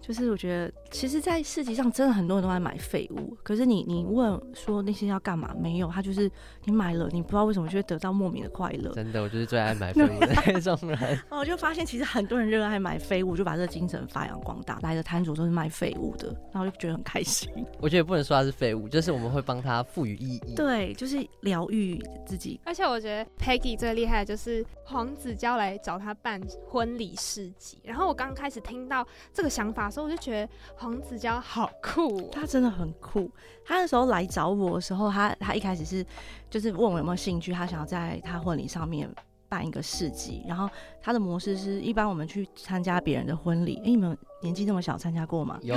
[0.07, 5.55] 就是我觉得其实，在市集上真的很多人都在买废物，可是你你问说那些要干嘛？
[5.59, 6.31] 没有，他就是
[6.65, 8.93] 你买了，你不知道为什么就会得到莫名的快乐。
[8.93, 11.19] 真的，我就是最爱买废物的 那种人。
[11.31, 14.79] 我就发现其实很多人热爱买废物，就把这个精神发扬光大。
[14.83, 17.49] 来的摊主都是卖废物的，然后就觉得很开心。
[17.81, 20.55] 我觉得不能说他是废物，就是我们会帮他赋予意义。
[20.55, 22.61] 对，就是疗愈自己。
[22.65, 26.39] 而且我觉得 Peggy 最厉害的就是黄子佼来找他办
[26.69, 30.53] 婚礼市集，然后我刚开始听到这个想法的时候，我就觉得。
[30.77, 33.31] 黄子佼好酷喔，他真的很酷。
[33.65, 36.05] 他那时候来找我的时候，他他一开始是
[36.51, 39.09] 就是问我有没有兴趣，他想要在他婚礼上面
[39.49, 40.43] 办一个市集。
[40.47, 40.69] 然后
[41.01, 45.59] 他的模式是一般我们去参加别人的婚礼，哎，你们年纪这么小参加过吗？
[45.63, 45.77] 有，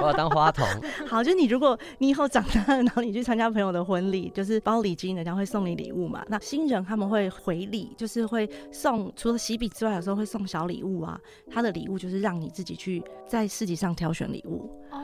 [0.00, 0.66] 我要当花童。
[1.06, 6.24] 好，就你如果你以后长大了，然后你去参加朋友的婚礼，就是包礼金，人家会送你礼物嘛。
[6.28, 11.20] 那新人他们会回礼，就是会送除了喜笔之外，有时候会送小礼物啊。
[11.50, 14.70] 他的礼物就是让你自己去在市集上挑选礼物。
[14.90, 14.98] 对，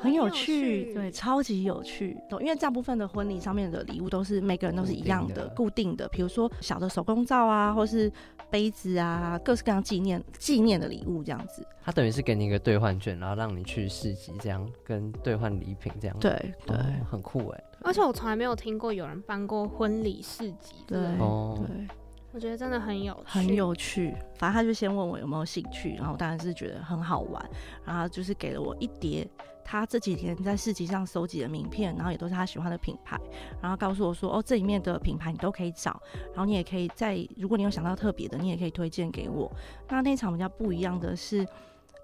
[0.00, 2.16] 很有趣，对，超级有趣。
[2.40, 8.10] 因为大部分的婚礼上面的礼物都是每个人都是一样的、固定的，比如说小的手工皂啊，或是
[8.50, 11.66] 杯子啊，各式各样纪念纪念的礼物这样子。
[11.82, 16.16] 他等于是给你一个兑换券，然后让你去市集这样跟兑换礼品这样。
[16.18, 16.30] 对
[16.66, 17.64] 对、哦，很酷哎。
[17.82, 20.74] 而且我从来没有听过有人办过婚礼市集。
[20.86, 21.86] 对哦，对。
[22.32, 24.14] 我觉得真的很有趣，很有趣。
[24.36, 27.42] 反正他就先问我有没有兴趣，然后我当然是觉得很好玩，
[27.82, 29.26] 然后就是给了我一叠
[29.68, 33.18] 他这几天在市集上收集的名片，然后也都是他喜欢的品牌，
[33.60, 39.50] 然后告诉我说哦，这里面的品牌你都可以找，然后你也可以在如果你有想到特别的，你也可以推荐给我。
[39.88, 41.44] 那那场比较不一样的是，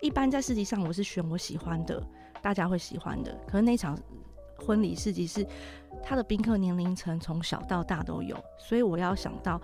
[0.01, 2.03] 一般在市集上我是选我喜欢的，
[2.43, 3.97] 大家会喜欢的，可是那场
[4.59, 5.47] 婚礼市集是
[6.03, 9.61] 他的宾客年龄层从小到大都有，所以我要想到。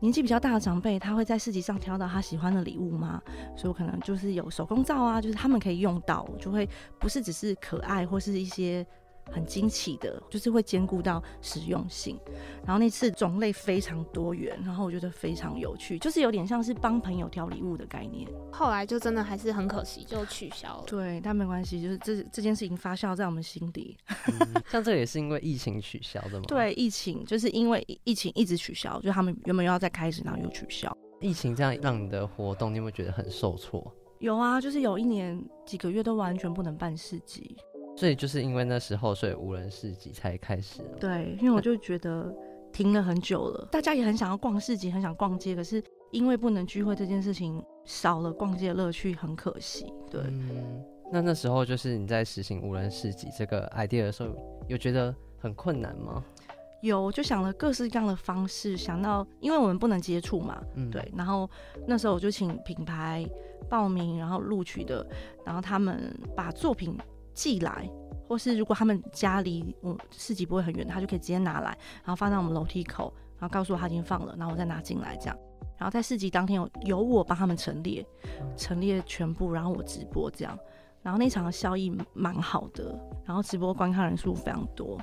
[0.00, 3.20] 年纪比较大的长辈，他会在市集上挑到他喜欢的礼物吗？
[3.56, 8.86] 所以我可能就是有手工皂啊，就是他们可以用到，就会不是只是可爱或是一些。
[9.30, 12.18] 很惊奇的，就是会兼顾到实用性。
[12.64, 18.28] 然后那次种类非常多元，然后我觉得非常有趣，就是有点像是帮朋友挑礼物的概念。
[18.52, 20.84] 后来就真的还是很可惜，就取消了。
[20.86, 23.96] 对，但没关系，就是这这件事情发酵在我们心底。
[24.26, 26.44] 嗯、 像这个也是因为疫情取消的吗？
[26.46, 30.94] 对，疫情就是因为疫情一直取消，就他们原本又要再开始，然后又取消。
[31.20, 33.92] 疫情这样让你的活动，你有没有觉得很受挫？
[34.20, 37.56] 有啊，就是有一年几个月都完全不能办市集。
[37.98, 40.82] 所以就是因为那时候，所以无人市集才开始。
[41.00, 42.32] 对，因为我就觉得
[42.72, 45.82] 停了很久了，大家也很想要逛市集，很想逛街，可是
[46.12, 49.92] 因为不能聚会这件事情，少了逛街的乐趣，很可惜。
[50.08, 50.80] 对，嗯，
[51.10, 54.28] 那那时候就是你在实行无人市集这个 idea 的时候，
[54.68, 56.22] 有觉得很困难吗？
[56.82, 61.50] 有，就想了各式各样的方式，想到因为我们不能接触嘛，嗯，对，然后
[61.84, 63.28] 那时候我就请品牌
[63.68, 65.04] 报名，然后录取的，
[65.44, 66.96] 然后他们把作品。
[67.38, 67.88] 寄来，
[68.26, 71.70] 或是如果他们家离我市集不会很远，他就可以直接拿来，
[72.02, 75.38] 然后放在我们楼梯口，然后告诉我他已经放了，然后我再拿进来这样。
[75.76, 78.04] 然后在市集当天有由我帮他们陈列，
[78.56, 80.58] 陈列全部，然后我直播这样。
[81.00, 85.00] 然后那场的效益蛮好的，然后直播观看人数非常多。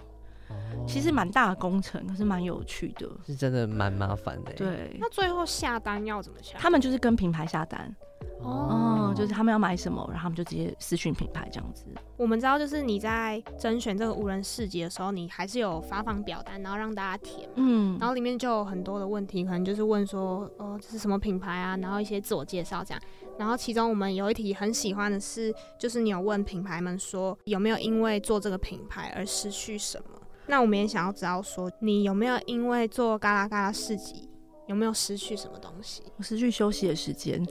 [0.86, 4.54] 其实蛮大的工程，可是蛮有趣的，是真的蛮麻烦的。
[4.54, 6.58] 对，那最后下单要怎么下？
[6.60, 7.96] 他们就是跟品牌下单。
[8.42, 11.86] 哦、嗯，就是他们要买什么，然后他们就直接私讯品牌这样子。
[12.18, 17.50] 我们知道，就是你在甄选这个无人市集的时候，你还是有发放表单，然后让大家填。
[17.56, 21.78] 嗯，然后里面就有很多的问题，可能就是问说，哦，这是什么品牌啊？
[21.78, 23.02] 然后一些自我介绍这样。
[23.38, 30.22] 然后其中我们有一题很喜欢的是，就是你有问品牌们说，有没有因为做这个品牌而失去什么？
[30.48, 34.30] 那我们也想要知道说，你有没有因为做嘎啦嘎啦市集？
[34.68, 36.02] 有没有失去什么东西？
[36.18, 37.46] 我失去休息的时间，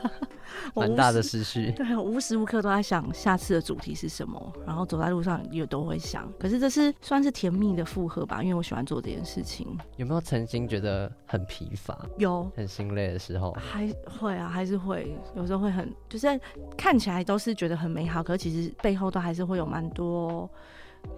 [0.74, 1.70] 蛮大的失去。
[1.72, 6.30] 对，我无时无刻都在想下次的主题是什么，然后走在路上也都会想。
[6.38, 9.66] 可是这是算是甜蜜的负荷吧，因为我喜欢做这件事情。
[9.96, 11.98] 有没有曾经觉得很疲乏？
[12.16, 13.52] 有，很心累的时候？
[13.52, 13.86] 还
[14.18, 16.40] 会啊，还是会，有时候会很，就是
[16.76, 20.48] 看起来都是觉得很美好，可是其实背后都还是会有蛮多。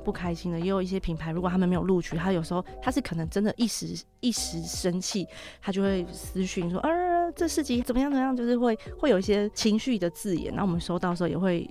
[0.04, 5.26] 不开心的也有一些品牌，如果他们没有录取，他有时候他是可能真的一时一时生气，
[5.60, 6.88] 他就会私讯说，啊，
[7.34, 11.68] 这四集怎么样怎么样，就是会会有一些情绪的字眼，那我们收到的时候也会，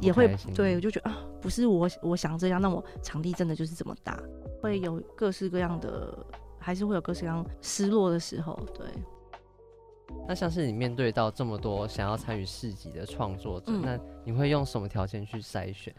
[0.00, 4.22] 也会对，我就觉得啊，不是我我想这样，那我场地真的就是这么大，
[4.60, 6.16] 会有各式各样的，
[6.58, 8.86] 还是会有各式各样失落的时候，对。
[10.26, 15.94] 那像是你面对到这么多想要参与市集的创作者，嗯，那你会用什么条件去筛选？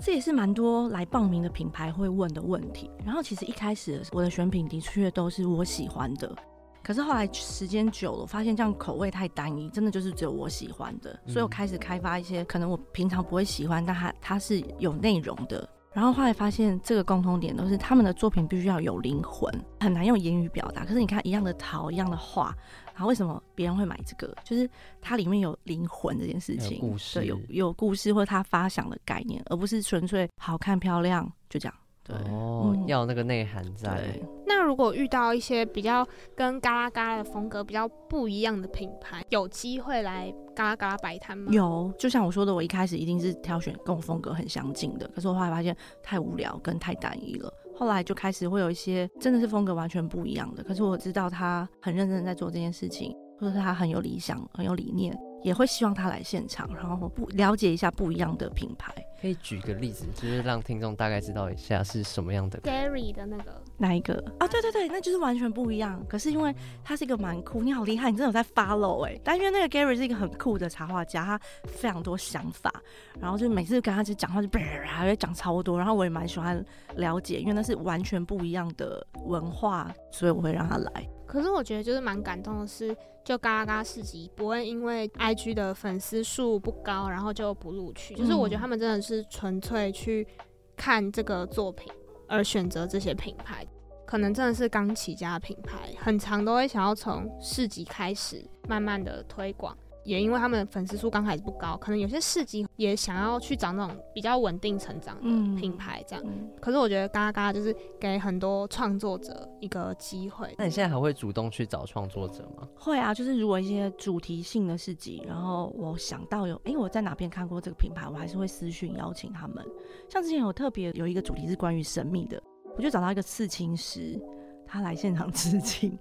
[0.00, 2.90] 这也是蛮多来报名的品牌会问的问题。
[3.04, 6.34] 然后其实一开始我的选品的确都是我喜欢的，
[6.82, 15.68] 可是后来时间久了，我发现这样口味太单一，真的就是只有我喜欢的，所以我开始开发一些可能我平常不会喜欢，但它它是有内容的。
[15.92, 19.50] 然后后来发现这个共通点都是他们的作品必须要有灵魂，
[19.80, 20.84] 很难用言语表达。
[20.84, 22.54] 可是你看一样的桃，一样的画，
[22.96, 24.34] 然后为什么别人会买这个？
[24.42, 24.66] 就是
[25.02, 31.74] 它里面有灵魂这件事情，有故事，对，有有故事或者他发想的概念，而不是纯粹好看漂亮就这样。
[32.02, 34.18] 对哦，嗯、要那个内涵在。
[34.46, 41.52] 那如果遇到一些比较跟嘎啦嘎啦的风格比较不一样的品牌，有机会来嘎啦嘎啦摆摊吗？
[41.52, 55.16] 有，就像我说的，我一开始一定是挑选跟我风格很相近的，可是我后来发现太无聊跟太单一了，后来就开始会有一些真的是风格完全不一样的，可是我知道他很认真在做这件事情，或者是他很有理想、很有理念。
[55.46, 58.92] 也会希望他来现场，然后不了解一下不一样的品牌。
[59.20, 62.58] 可以举个例子，就是让听众大概知道一下是什么样的。
[62.62, 64.48] Gary 的那个哪一个啊？
[64.48, 66.04] 对对对，那就是完全不一样。
[66.08, 69.20] 可是因为他是一个蛮酷，你好厉害，你真的有在 follow 哎、欸。
[69.22, 72.72] 但因为那个 Gary 是一个很酷的插画家，他非常多想法，
[73.20, 74.48] 然后就每次跟他就讲话就
[74.84, 76.62] 还会讲超多，然后我也蛮喜欢
[76.96, 81.08] 了解，因为那是完全不一样的文化，所以我会让他来。
[81.36, 88.14] 可是我觉得就是蛮感动的是，就嘎啦嘎啦市集不会因为 IG 的粉丝数不高，然后就不录取。
[88.14, 90.26] 就是我觉得他们真的是纯粹去
[90.74, 91.92] 看这个作品
[92.26, 93.66] 而选择这些品牌，
[94.06, 99.76] 可能真的是刚起家的品牌，很长都会想要从市集开始，慢慢的推广。
[100.06, 106.24] 也因为他们的粉丝数刚开始不高，可能有些市集也想要去找那种比较稳定成长的品牌，这样。
[106.24, 110.54] 嗯、可是我觉得嘎嘎就是给很多创作者一个机会。
[110.56, 112.68] 那你现在还会主动去找创作者吗？
[112.76, 119.66] 会啊，就是如果一些主题性的市集，然后我想到有，哎、欸，我在哪边看过这个品牌，我还是会私讯邀请他们。
[120.08, 122.40] 像之前有特别有一个主题是关于神秘的，
[122.76, 124.16] 我就找到一个刺青师，
[124.64, 125.98] 他来现场刺青。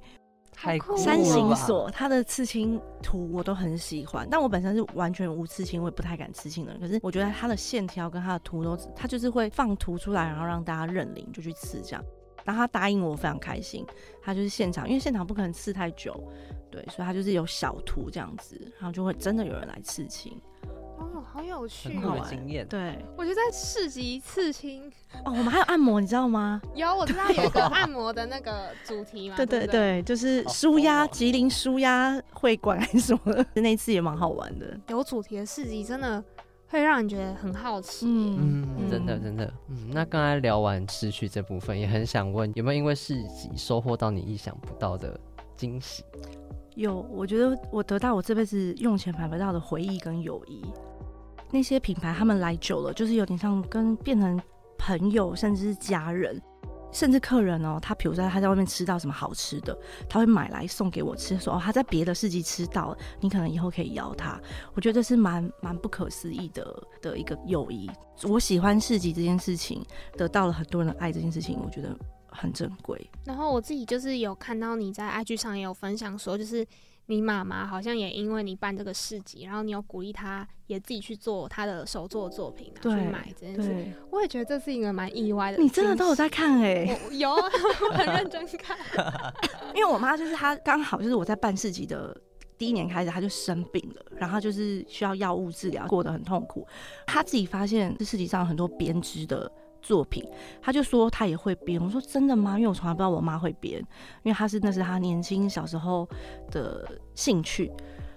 [0.56, 0.98] 太酷了！
[0.98, 6.80] 山形所，他的刺青图我都很喜欢，但我本身是完全无刺青，我也不太敢刺青的人。
[6.80, 12.04] 可是我觉得它的线条跟它的图都，它就是会放图出来，然后让大家认领就去刺这样。
[12.44, 13.84] 然后他答应我，我非常开心。
[14.22, 16.16] 他就是现场，因为现场不可能刺太久，
[16.70, 20.40] 对，所以他就是有小图这样子，然后就会真的有人来刺青。
[20.98, 22.68] 哦，好有趣，很好的经验。
[22.68, 24.92] 对，我觉得在市集刺青
[25.26, 26.62] 哦，我们还有按摩，你知道吗？
[26.74, 29.36] 有，我知道有一个按摩的那个主题嘛。
[29.36, 34.80] 对对对，就是舒压吉林舒压会馆 还是什么的，那次也蛮好玩的。
[34.88, 36.24] 有主题的市集真的
[36.68, 38.06] 会让人觉得很好奇。
[38.08, 39.54] 嗯，真的真的。
[39.70, 45.20] 嗯，那刚才聊完失去这部分，也很想问有没有因为市集收获到你意想不到的
[45.58, 46.04] 惊喜？
[46.76, 50.64] 有，我觉得我得到我这辈子用钱买不到的回忆跟友谊。
[51.52, 54.40] 那些品牌他们来久了，就是有点像跟变成
[54.78, 56.42] 朋友，甚至是家人，
[56.92, 57.80] 甚至客人哦。
[57.82, 59.78] 他比如说他在外面吃到什么好吃的，
[60.10, 64.38] 他会买来送给我吃，说哦他在别的市集吃到，你可能以后可以邀他。
[64.74, 67.90] 我觉得是蛮蛮不可思议的的一个友谊。
[68.24, 69.82] 我喜欢市集这件事情，
[70.18, 71.96] 得到了很多人的爱这件事情，我觉得。
[72.36, 73.10] 很珍贵。
[73.26, 76.66] 然后我自己就是有看到你在 IG 上也有分享说，就是
[77.08, 83.94] 你妈妈好像也因为你办这个市集，然后你有鼓励她也自己去做她的手作作品拿去买这件事。
[84.12, 85.58] 我也觉得这是一个蛮意外的。
[85.58, 87.18] 你真的都有在看哎、欸？
[87.18, 87.50] 有啊，
[87.94, 88.78] 很认真看。
[89.76, 92.20] 因为我妈就是她刚好就是我在办市集的
[92.58, 96.68] 第一年开始，她就生病了，然后就是需要药物治疗，过得很痛苦。
[97.06, 99.52] 她自己发现这市集上很多编织的。
[99.86, 100.28] 作品，
[100.60, 101.80] 他就说他也会编。
[101.80, 102.58] 我说真的吗？
[102.58, 103.80] 因为我从来不知道我妈会编，
[104.24, 106.10] 因为他是那是他年轻小时候
[106.50, 107.72] 的兴趣，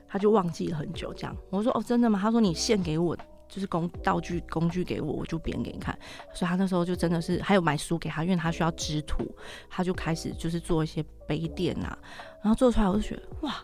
[0.09, 1.13] 他就忘记了很久。
[1.13, 2.19] 这样，我说哦，真的吗？
[2.19, 3.15] 他说你献给我，
[3.49, 5.97] 就是工道具工具给我，我就编给你看。
[6.33, 9.23] 所以他那时候就真的是还有买书给他，因为他需要织图，
[9.69, 11.99] 他就开始就是做一些杯垫啊，
[12.43, 13.55] 然后做出来我就觉得哇，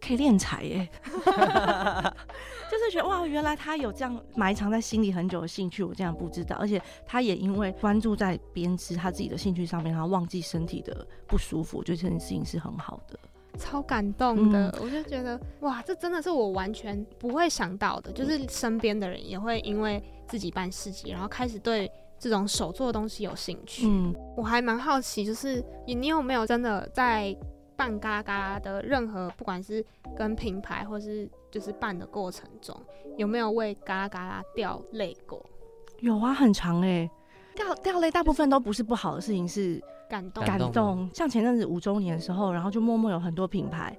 [0.00, 0.88] 可以练财耶。
[2.88, 6.56] 就觉得哇，原来他有这样埋藏在心里很久的兴趣，我竟然不知道。
[6.56, 13.18] 而且他也因为关注在编织他自己的兴趣上面，然后忘记身体的不舒服，我觉得这件事情是很好的，
[13.58, 14.70] 超感动的。
[14.70, 23.86] 嗯、我就觉得哇，这真的是我完全不会想到的，就是身边的人也会因为自己办事情，然后开始对这种手做的东西有兴趣。
[23.86, 27.36] 嗯，我还蛮好奇，就是你有没有真的在
[27.78, 29.82] 办嘎啦嘎啦的任何，不管是
[30.14, 31.26] 跟品牌或是。
[31.50, 32.78] 就是办的过程中，
[33.16, 35.42] 有没有为嘎啦嘎啦掉泪过？
[36.00, 37.10] 有啊，很长哎、欸，
[37.56, 41.08] 掉掉泪大部分都不是不好的事情，是感动感动。
[41.14, 43.96] 像前阵子五周年的时候，然后就默默有很多品牌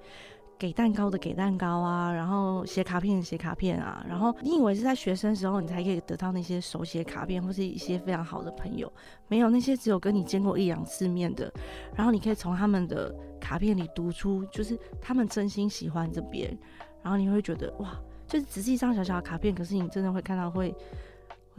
[0.60, 8.92] 给蛋糕的给蛋糕啊，然后写卡片的写卡片啊，然后你以为是在学生时候你才可以得到那些手写卡片或是一些非常好的朋友，
[9.30, 11.50] 没有，那些只有跟你见过一两次面的，
[11.96, 16.56] 然后你可以从他们的卡片里读出，就是他们真心喜欢这边，
[17.02, 17.98] 然后你会觉得哇，
[18.28, 20.76] 就是只是一张小小的卡片，可是你真的会看到会。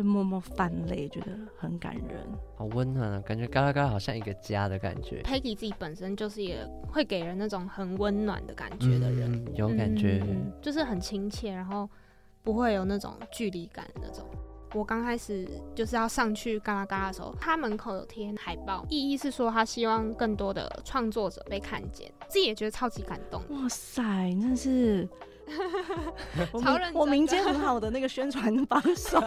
[0.01, 1.27] 会默默泛泪，觉得
[1.59, 2.27] 很感人，
[2.57, 3.21] 好温暖啊！
[3.21, 5.21] 感觉嘎啦嘎啦好像一个家的感觉。
[5.23, 11.87] Peggy 自己本身就是一个会给人那种很温暖的感觉的人，嗯、有感觉、嗯，就是很亲切，然后
[12.43, 14.25] 不会有那种距离感那种。
[14.73, 23.43] 我刚开始就是要上去嘎啦嘎啦的时候，他门口有贴海报，意义是说他希望更多的创作者被看见，自己也觉得超级感动。
[23.51, 24.03] 哇塞，
[24.41, 25.07] 那是。
[26.53, 29.21] 我我民间很好的那个宣传帮手，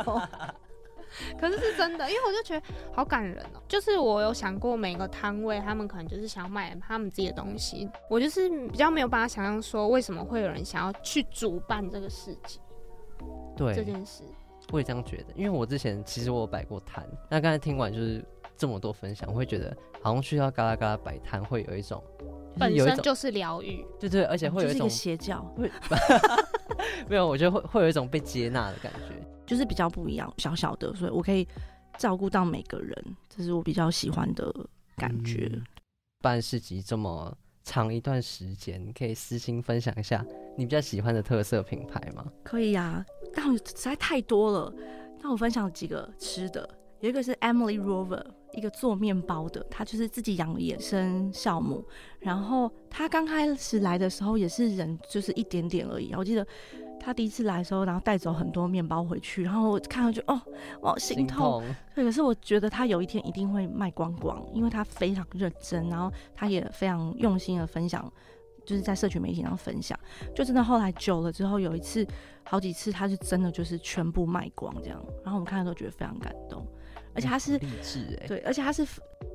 [1.39, 3.63] 可是是真的，因为我就觉得好感人哦、喔。
[3.67, 12.61] 就是我有想过每个摊位，他们可能就是想要卖他们自己的东西，我就是比较没有办法想象说为什么会有人想要去主办这个事情。
[13.55, 14.23] 对这件事，
[14.71, 15.25] 我也这样觉得。
[15.35, 18.25] 因为我之前其实我有摆过摊，那刚才听完就是
[18.57, 22.03] 这么多分享，我会觉得好像去到嘎啦嘎啦摆摊会有一种。
[22.57, 25.71] 本身就是疗愈，对对，而且会有一种邪教， 会
[27.07, 31.47] 没有，我觉得会会有一种被接纳的感觉，就是比较不一样，小小的，所以我可以
[31.97, 34.53] 照顾到每个人，这是我比较喜欢的
[34.95, 35.49] 感觉。
[35.51, 35.63] 嗯、
[36.21, 40.25] 办市集这么长一段时间，可以私心分享一下
[40.57, 42.25] 你比较喜欢的特色品牌吗？
[42.43, 44.73] 可以啊，但我实在太多了，
[45.21, 48.23] 那我分享几个吃的，有一个是 Emily Rover。
[48.53, 51.83] 一个做面包的，他就是自己养野生酵母，
[52.19, 56.13] 然后他刚开始来的时候也是人就是一点点而已。
[56.13, 56.45] 我记得
[56.99, 60.39] 他第一次来的时候，然后带走很多面包回去，然后我看到就哦，
[60.79, 61.63] 我好心痛。
[61.93, 68.11] 对，可是我觉得他有一天一定会卖光光，因为他非常认真，然后他也非常用心的分享，
[68.65, 69.99] 就是在社群媒体上分享。
[70.33, 72.07] 就真的后来久了之后，有一次
[72.43, 76.65] 好几次，他是真的就是全部卖光这样，然后我们看的都觉得非常感动。
[77.15, 78.85] 而且他是励志哎，对，而且他是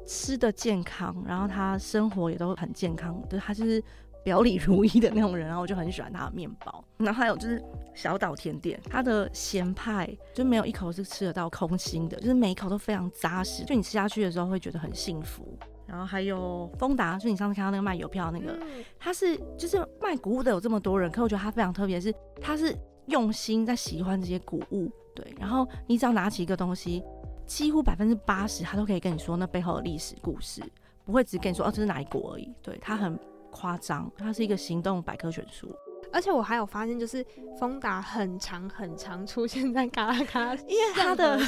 [0.07, 3.83] 吃的健康，然后他生活也都很健康，对，他就是
[4.25, 6.85] 表里如一的那种人，然后我就很喜欢他的面包。
[6.99, 7.63] 然后还有就是
[7.95, 15.57] 小岛甜点，它的咸派就没有一口是吃得到空心的，就是每一口都非常扎实，就你吃下去的时候会觉得很幸福。
[15.87, 18.59] 然后还有丰达，就你上次看到那个卖邮票那个，
[18.99, 22.13] 他是就是卖谷物的有这么多人，可我觉得他非常特别，是
[22.43, 22.77] 他是
[23.07, 27.03] 用心在喜欢这些谷物，对，然后你只要拿起一个东西。
[27.49, 30.63] 几乎百分之八十，他都可以跟你说那背后的历史故事，
[31.05, 32.55] 不会只跟你说哦，这是哪一国而已。
[32.63, 33.19] 对，他很
[33.51, 35.75] 夸张，他是一个行动百科全书。
[36.13, 37.25] 而且我还有发现，就是
[37.59, 41.41] 丰达很长很长出现在嘎啦嘎啦，因为它的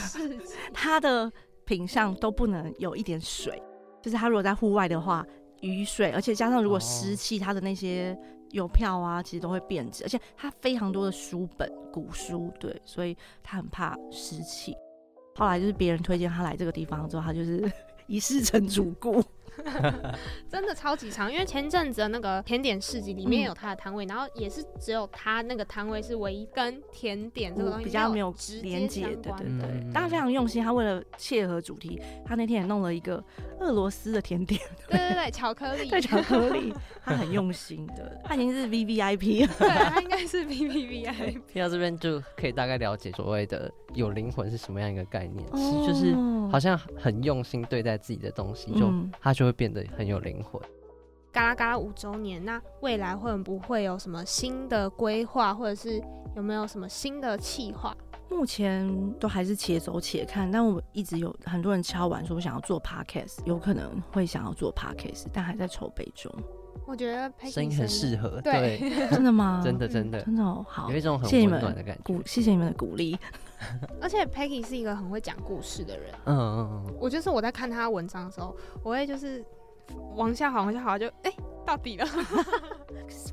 [0.72, 1.30] 它的
[1.64, 3.62] 品相都不能有一点水，
[4.02, 5.24] 就是他如果在户外的话，
[5.60, 8.18] 雨水，而且加上如果湿气，它的那些
[8.50, 10.02] 邮票啊，其实都会变质。
[10.04, 14.74] 而且他非常多的书本古书，对，所以他很怕湿气。
[15.40, 17.72] 后来就是别人推荐他来这个地方之后，他就是
[18.06, 19.24] 一试成主顾。
[20.50, 29.02] 真的超级长，因为前阵子的那个甜点市集里面有他的摊位，嗯，然后也是只有他那个摊位是唯一跟甜点这个东西比较没有连接。
[29.02, 33.22] 对对对，大家非常用心，他为了切合主题，他那天也弄了一个
[33.60, 34.60] 俄罗斯的甜点。
[34.88, 36.72] 对对对，巧克力， 对巧克力，
[37.04, 39.52] 他很用心的，他已经是 V V I P 了。
[39.58, 41.40] 对，他应该是 V V V I P。
[41.52, 46.14] 听到这边就可以大概了解所谓的有灵魂是什么样一个概念，其实就是
[46.50, 50.60] 好像很用心对待自己的东西，就他就会变得很有灵魂。
[51.32, 56.02] 嘎啦嘎啦五周年，那未来会不会有什么新的规划，或者是
[56.34, 57.96] 有没有什么新的企划？
[58.28, 58.88] 目前
[59.18, 66.32] 都还是且走且看，但我一直有很多人敲完说想要做 podcast，有可能会想要做 podcast，但还在筹备中。
[66.86, 69.60] 我觉得声音很适合，对，对 真的吗？
[69.64, 72.02] 真的真的真的哦，好，有一种很温暖的感觉。
[72.02, 73.18] 鼓，谢谢你们的鼓励。
[74.00, 79.44] 而且 Peggy 是一个很会讲故事的人，嗯嗯嗯，我就是我在看他文章的时候，我会就是。
[80.14, 82.06] 往下滑，往下滑，就哎、欸，到底了。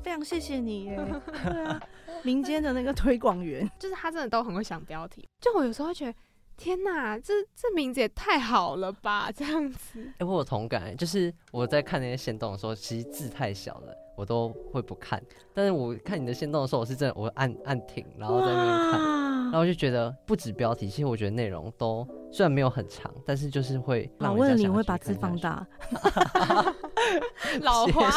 [0.02, 1.00] 非常谢谢你耶，
[1.44, 1.80] 对啊，
[2.24, 5.24] 民间的那个推广员，就是他真的都很会想标题。
[5.40, 6.14] 就我有时候会觉得，
[6.58, 10.00] 天哪，这这名字也太好了吧，这样子。
[10.00, 15.22] 哎、欸，我有同感，就是我在看那些线动的时候，其实字太小了，我都会不看。
[15.54, 19.00] 但是我看你的线动的时候，我是真的，我按按停，然后在那边看，
[19.44, 22.06] 然后我就觉得不止标题，其实我觉得内容都。
[22.30, 25.66] 虽然没有很长，但是就是会老问你会把字放大。
[27.62, 28.10] 老花，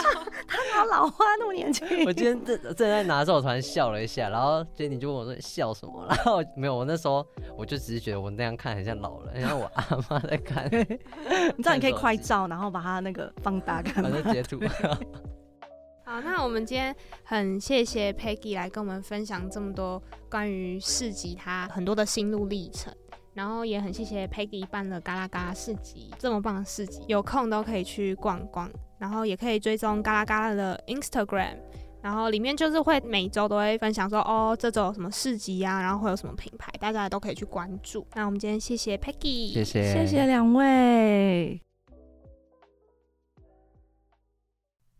[0.47, 1.87] 他拿老花，那么年轻。
[2.05, 7.25] 我今天正正在拿的时候，我突然笑了一下，然后 Jenny 就问我说：“笑什么？” 然后没有，我那时候
[7.57, 10.69] 我就只是觉得我那样看很像老人，然后我阿妈在看。
[10.71, 14.59] 你知道你可以快照，然后把它那个放大看，反正截图。
[16.03, 22.93] 好，那我们今天很谢谢 Peggy 来跟我们分享这么多关于市集他很多的心路历程，
[23.33, 31.57] 然后也很谢谢 Peggy 办了嘎啦嘎啦市集这么棒的市集，有空都可以去逛逛，然后也可以追踪嘎啦嘎啦的 Instagram。
[32.01, 38.05] 然后里面就是会每周都会分享说，哦，这周有什么市集啊，然后会有什么品牌，大家都可以去关注。
[38.15, 41.61] 那我们今天谢谢 Peggy，谢谢，谢谢两位。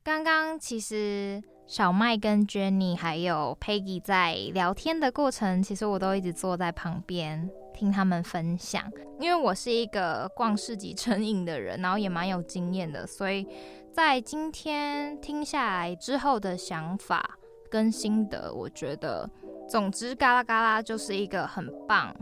[0.03, 7.49] 刚刚其实小麦跟 Jenny 还有 Peggy 在聊天的过程，其实我都一直坐在旁边
[7.81, 8.83] 听他们分享，
[9.19, 13.47] 因为我是一个逛市集成瘾的人，然后也蛮有经验的，所以。
[13.91, 17.37] 在今天听下来之后的想法
[17.69, 19.29] 跟心得，我觉得，
[19.67, 22.15] 总之嘎啦嘎啦就是一个很棒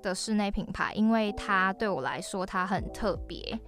[0.00, 3.58] 的室内品牌，因为它对我来说它很特别，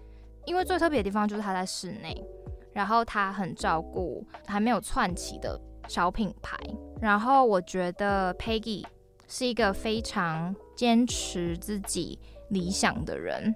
[0.47, 2.25] 因为最特别的地方就是它在室内，
[2.73, 6.57] 然后它很照顾还没有窜起的小品牌，
[7.01, 8.85] 然后我觉得 Peggy
[9.29, 12.19] 是一个非常坚持自己
[12.49, 13.55] 理想的人。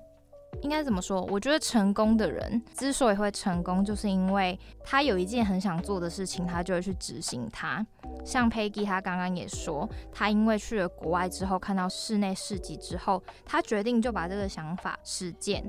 [0.61, 1.23] 应该怎么说？
[1.23, 7.85] 我觉得成功的人之所以会成功，就是因为他有一件很想做的事情，他就会去执行它。
[8.25, 15.65] 像 Peggy，他刚刚也说，他因为去了国外之后，看到室内市集之后，他决定就把这个想法实践。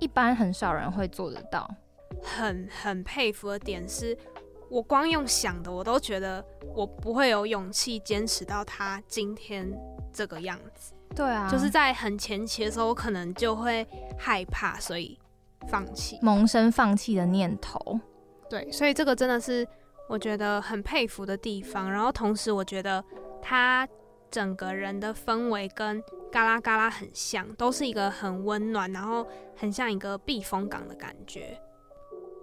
[0.00, 1.72] 一般很少人会做得到。
[2.22, 4.18] 很很佩服的点是，
[4.70, 6.42] 我光用想的，我都觉得
[6.74, 9.68] 我不会有勇气坚持到他今天
[10.12, 10.94] 这个样子。
[11.14, 13.84] 对啊，就是在很前期的时候，我可能就会
[14.16, 15.18] 害怕，所以
[15.68, 17.98] 放弃，萌生放弃的念头。
[18.48, 19.66] 对，所以这个真的是
[20.08, 21.90] 我觉得很佩服的地方。
[21.90, 23.04] 然后同时，我觉得
[23.42, 23.86] 他
[24.30, 26.00] 整个人的氛围跟
[26.30, 31.60] 嘎啦嘎啦很像，都是一个很温暖，然后很像一个避风港的感觉。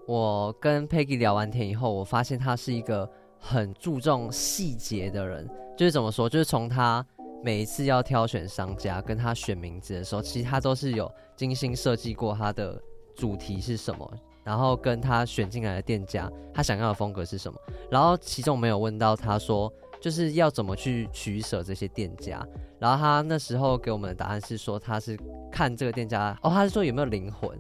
[0.08, 5.48] 我跟 Peggy 聊完天以后，我发现他是一个很注重细节的人，
[5.78, 7.06] 就是怎么说，就是从他。
[7.44, 12.82] 每一次要挑选商家跟他选名字的时候，其实他都是有精心设计过他的
[13.16, 14.12] 主题是什么，
[14.44, 17.58] 然后跟他选进来的店家，他想要的风格是什么。
[17.92, 22.46] 然后其中没有问到他说，就是要怎么去取舍这些店家。
[22.80, 25.16] 然后他那时候给我们的答案是说，他是
[25.52, 27.52] 看这个店家哦，他是说有没有灵魂。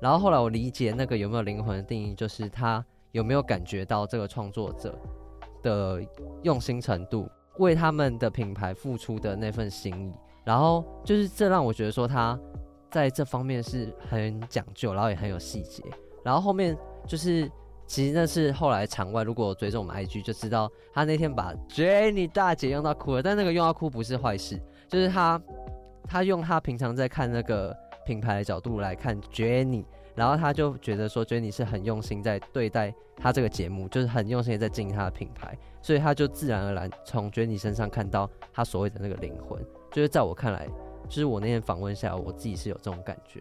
[0.00, 4.98] 然后后来我理解那个有没有灵魂的定义，就是他有没有感觉到这个创作者
[5.62, 6.00] 的
[6.42, 7.28] 用心程度。
[7.58, 10.12] 为他们的品牌付出的那份心意，
[10.44, 12.38] 然后就是这让我觉得说他
[12.90, 15.82] 在这方面是很讲究，然后也很有细节。
[16.22, 16.76] 然后后面
[17.06, 17.50] 就是
[17.86, 23.22] 其实那是后来场外，如果追踪我们 IG 就知道，他那天把 Jenny 大姐用到哭了。
[23.22, 25.40] 但那个用到哭不是坏事，就是他
[26.04, 27.74] 他用他平常在看那个
[28.06, 29.84] 品牌的角度来看 Jenny，
[30.14, 35.58] 然后他就觉得说 Jenny 是很用心在对待他这个节目，就是很用心在经营他的品牌。
[35.82, 40.66] 所以他就自然而然从 Jenny 身上看到他所谓的那个灵魂，就是在我看来，
[41.08, 43.40] 就是我那天访问下来，我自己是有这种感觉。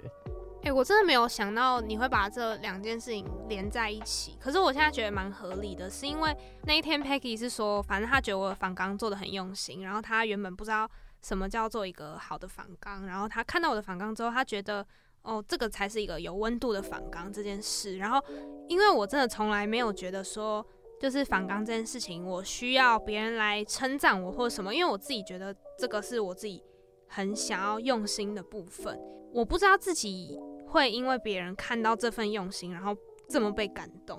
[0.64, 4.36] 哎、我真的没有想到你会把这两件事情连在一起。
[4.40, 10.90] 可是我现在觉得蛮合理的，是因为那一天 Peggy 是说，反正他觉得我的访纲做得很用心，然后他原本不知道
[11.26, 14.86] 什么叫做一个好的反刚，然后他看到我的反刚之后，他觉得
[15.24, 17.98] 哦，这个才是一个有温度的反刚这件事。
[17.98, 18.24] 然后
[18.68, 20.66] 因为我真的从来没有觉得说。
[20.98, 26.64] 就是反刚这件事情，我需要别人来称赞我或者什么，因为我自己觉得这个是我自己
[27.10, 28.98] 很想要用心的部分。
[29.34, 32.96] 我不知道自己会因为别人看到这份用心，然后
[33.30, 34.18] 这么被感动，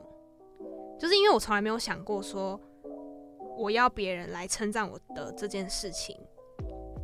[1.01, 2.61] 就是因为我从来没有想过说
[3.57, 6.15] 我要别人来称赞我的这件事情。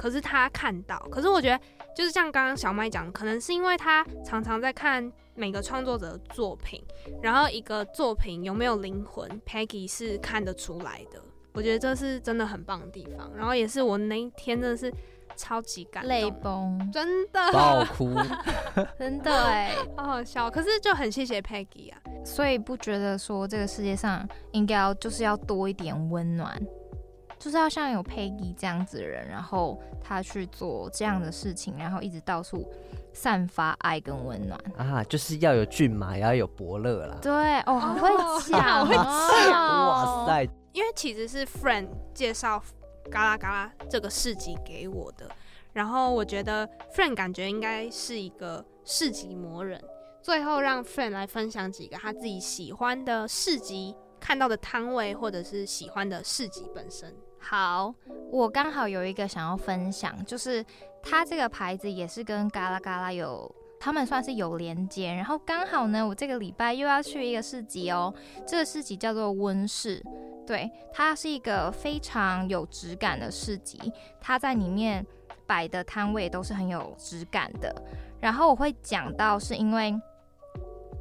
[0.03, 6.83] 可是他看到，可是我觉得就是像刚刚小麦讲，可能是因为他常常在看每个创作者的作品，
[7.23, 11.23] 然后一个作品有没有灵魂，Peggy 是看得出来的。
[11.53, 14.93] 我觉得这是真的很棒的地方，然后也是我那一天真的是
[15.37, 18.13] 超级感动，泪崩，真的爆哭，
[18.99, 20.51] 真的哎，好好笑。
[20.51, 26.61] 可是就很谢谢 Peggy 啊，所以不觉得说这个世界上应该要就是要多一点温暖。
[27.43, 32.65] 就是要像有 Peggy 这样子的人，然后他去做这样的事情，然后一直到处
[33.13, 35.03] 散发爱跟温暖啊！
[35.03, 37.19] 就是要有骏马，也要有伯乐啦。
[37.21, 38.09] 对哦，好会
[38.49, 40.49] 讲，好会讲，哇塞！
[40.73, 42.63] 因为其实是 Friend 介绍
[43.11, 45.29] 嘎啦嘎啦这个市集给我的，
[45.73, 46.65] 然后我觉得
[46.95, 49.83] Friend 感觉应该是一个市集魔人。
[50.23, 57.13] 最后让 Friend 来分享几个他自己喜欢的市集看到的摊位，或者是喜欢的市集本身。
[57.45, 57.93] 好，
[58.31, 60.65] 我刚好有一个想要分享，就是
[61.03, 65.13] 它这个牌子也是跟嘎啦嘎啦有他们算是有连接。
[65.13, 68.15] 然后刚好呢，我这个礼拜又要去一个市集哦，
[68.47, 70.01] 这个市集叫做温市，
[70.47, 75.05] 对，它是一个非常有质感的市集，它在里面
[75.45, 77.75] 摆的摊位都是很有质感的。
[78.21, 79.93] 然后我会讲到，是因为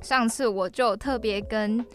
[0.02, 1.86] 上次我就特别跟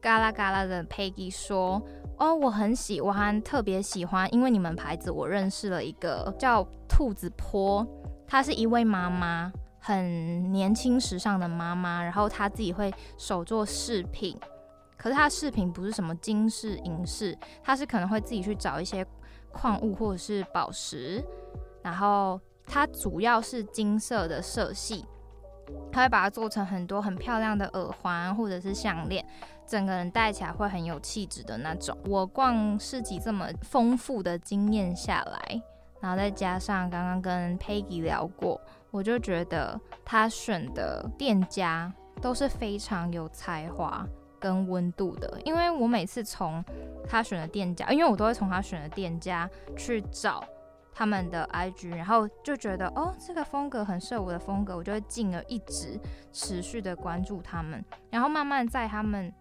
[0.00, 1.82] 嘎啦嘎啦的 Peggy 说。
[2.16, 7.86] 哦，我很喜欢，特别喜欢，因为你们牌子，我认识了一个叫兔子坡，
[8.26, 14.38] 她是一位妈妈，很年轻时尚的妈妈，然后她自己会手做饰品，
[14.96, 19.04] 可是她饰品不是什么金饰银饰，她是可能会自己去找一些
[19.52, 21.22] 矿物或者是宝石，
[21.82, 25.04] 然后它主要是金色的色系，
[25.90, 29.26] 她会把它做成很多很漂亮的耳环或者是项链。
[29.66, 31.96] 整个人戴起来会很有气质的那种。
[32.06, 35.62] 我逛市集这么丰富的经验下来，
[36.00, 38.60] 然后再加上刚刚跟 Peggy 聊过，
[38.90, 44.06] 我就觉得他选的店家都是非常有才华
[44.38, 45.40] 跟温度的。
[45.44, 46.62] 因为我每次从
[47.08, 50.44] 他选的店家，因为我都会从他选的店家去找
[50.92, 55.98] 他们的 IG，然后就觉得哦，这个风格很适合我的风格，我就会进而一直
[56.32, 59.32] 持续的关注他们，然后慢慢在他们。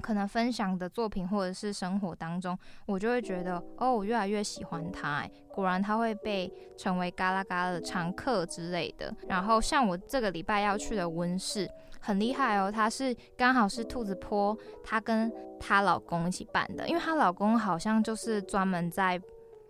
[0.00, 5.16] 可能分享的作品或者是生活当中，我就会觉得哦，我越来越喜欢他。
[5.16, 9.14] 哎，果然他会被成为嘎啦嘎啦的常客之类的。
[9.28, 11.68] 然后像我这个礼拜要去的温室，
[12.00, 19.20] 很厉害哦，他是刚好是兔子坡，她跟她老公一起办的，因为她老公好像就是专门在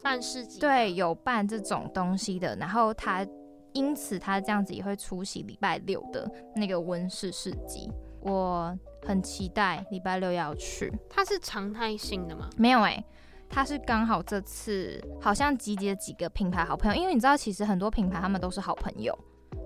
[0.03, 2.55] 办市集，对，有办这种东西的。
[2.57, 3.27] 然后他
[3.73, 7.91] 因此他这样子也会出席礼拜六的那个温室市集。
[8.21, 10.93] 我很期待礼拜六要去。
[11.11, 12.49] 它是常态性的吗？
[12.57, 13.05] 没有哎、欸，
[13.49, 19.17] 它是刚好这次好像集结几个品牌好朋友，因为你知道，其实很多品牌他们都是好朋友，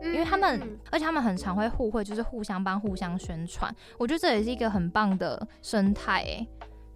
[0.03, 3.75] 因为他们、嗯、而且他们很常会互惠，就是互相帮、互相宣传。
[3.99, 6.47] 我觉得这也是一个很棒的生态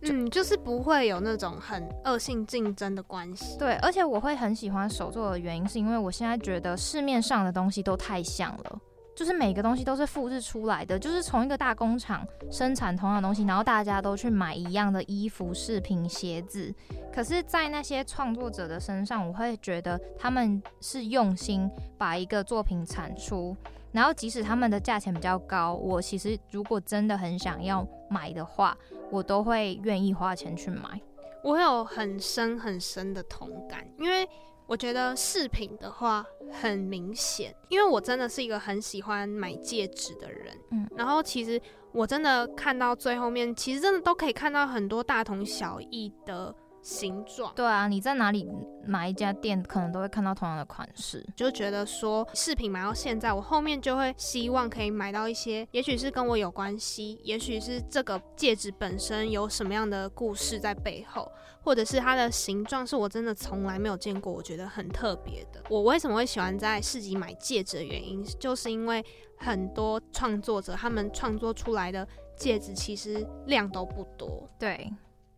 [0.07, 3.57] 嗯，就是不会有那种很恶性竞争的关系。
[3.59, 8.79] 对，而且我会很喜欢手作的原因，是因为我现在觉得市面上的东西都太像了。
[9.15, 16.75] 就是每个东西都是复制出来的，就是从一个大工厂生产同样的东西，然后大家都去买一样的衣服、饰品、鞋子。
[17.13, 23.57] 可是，在那些创作者的身上，我会觉得他们是用心把一个作品产出，
[23.93, 28.77] 然后即使他们的价钱比较高，我其实如果真的很想要买的话，
[29.11, 31.01] 我都会愿意花钱去买。
[31.45, 34.29] 我有很深很深的同感，因为。
[34.67, 41.61] 我觉得饰品的话很明显，因为我真的是一个很喜欢买戒指的人，嗯，然后其实
[41.93, 46.55] 我真的看到最后面，其实真的都可以看到很多大同小异的。
[46.85, 48.47] 形状对啊，你在哪里
[48.87, 61.27] 买一家店，可能都会看到同样的款式，就觉得说饰品买到现在，我后面就会希望可以买到一些，也许是跟我有关系，也许是这个戒指本身有什么样的故事在背后，
[61.63, 65.63] 或者是它的形状是我真的从来没有见过，我觉得很特别的。
[65.71, 69.03] 我为什么会喜欢在市集买戒指的原因，就是因为
[69.39, 72.07] 很多创作者他们创作出来的
[72.37, 74.93] 戒指其实量都不多，对，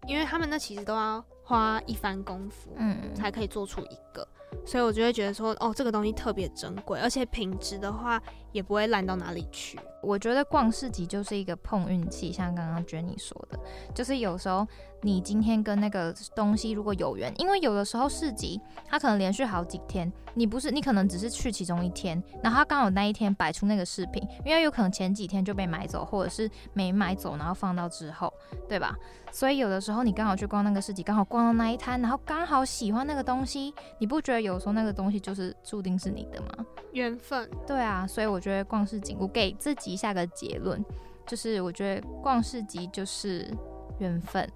[0.09, 1.25] 因为他们那其实都要。
[1.47, 4.27] 花一番功夫，嗯，才可以做出一个，
[4.67, 8.21] 所以我就会觉得说，哦，这个东西特别珍贵，而且品质的话
[8.57, 9.79] 也不会烂到哪里去。
[10.03, 13.59] 我觉得逛市集就是一个碰运气，像刚刚 Jenny 说的，
[13.93, 14.67] 就是有时候
[15.03, 28.33] 你今天跟那个东西如果有缘，因为有的时候市集它可能连续好几天，你不是你可能只是去其中一天，然后它刚好那一天摆出那个饰品，因为有可能前几天就被买走，或者是没买走，然后放到之后，
[28.69, 28.97] 对吧？
[29.33, 36.65] 所以有的时候你刚好去逛那个市集，刚好逛到那一摊，然后刚好喜欢那个东西，你不觉得有时候那个东西就是注定是你的吗？
[36.93, 37.51] 缘分。
[37.67, 40.81] 对啊，所以我觉得逛市集，我给自己下个结论，
[41.27, 43.53] 就是我觉得逛市集就是
[43.99, 44.49] 缘分。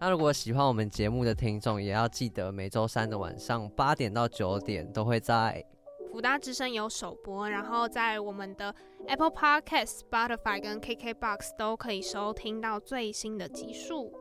[0.00, 5.64] 那如果喜欢我们节目的听众，也要记得每周三的晚上八点到九点都会在。
[6.10, 8.74] 福大之声有首播，然后在我们的
[9.06, 14.12] Apple Podcast、Spotify 跟 KKBox 都可以收听到最新的集数。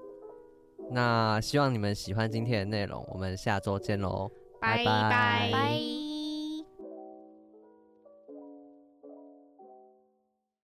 [0.91, 4.29] 那希望你们喜欢今天的内容，我们下周见喽，
[4.61, 6.06] 拜拜。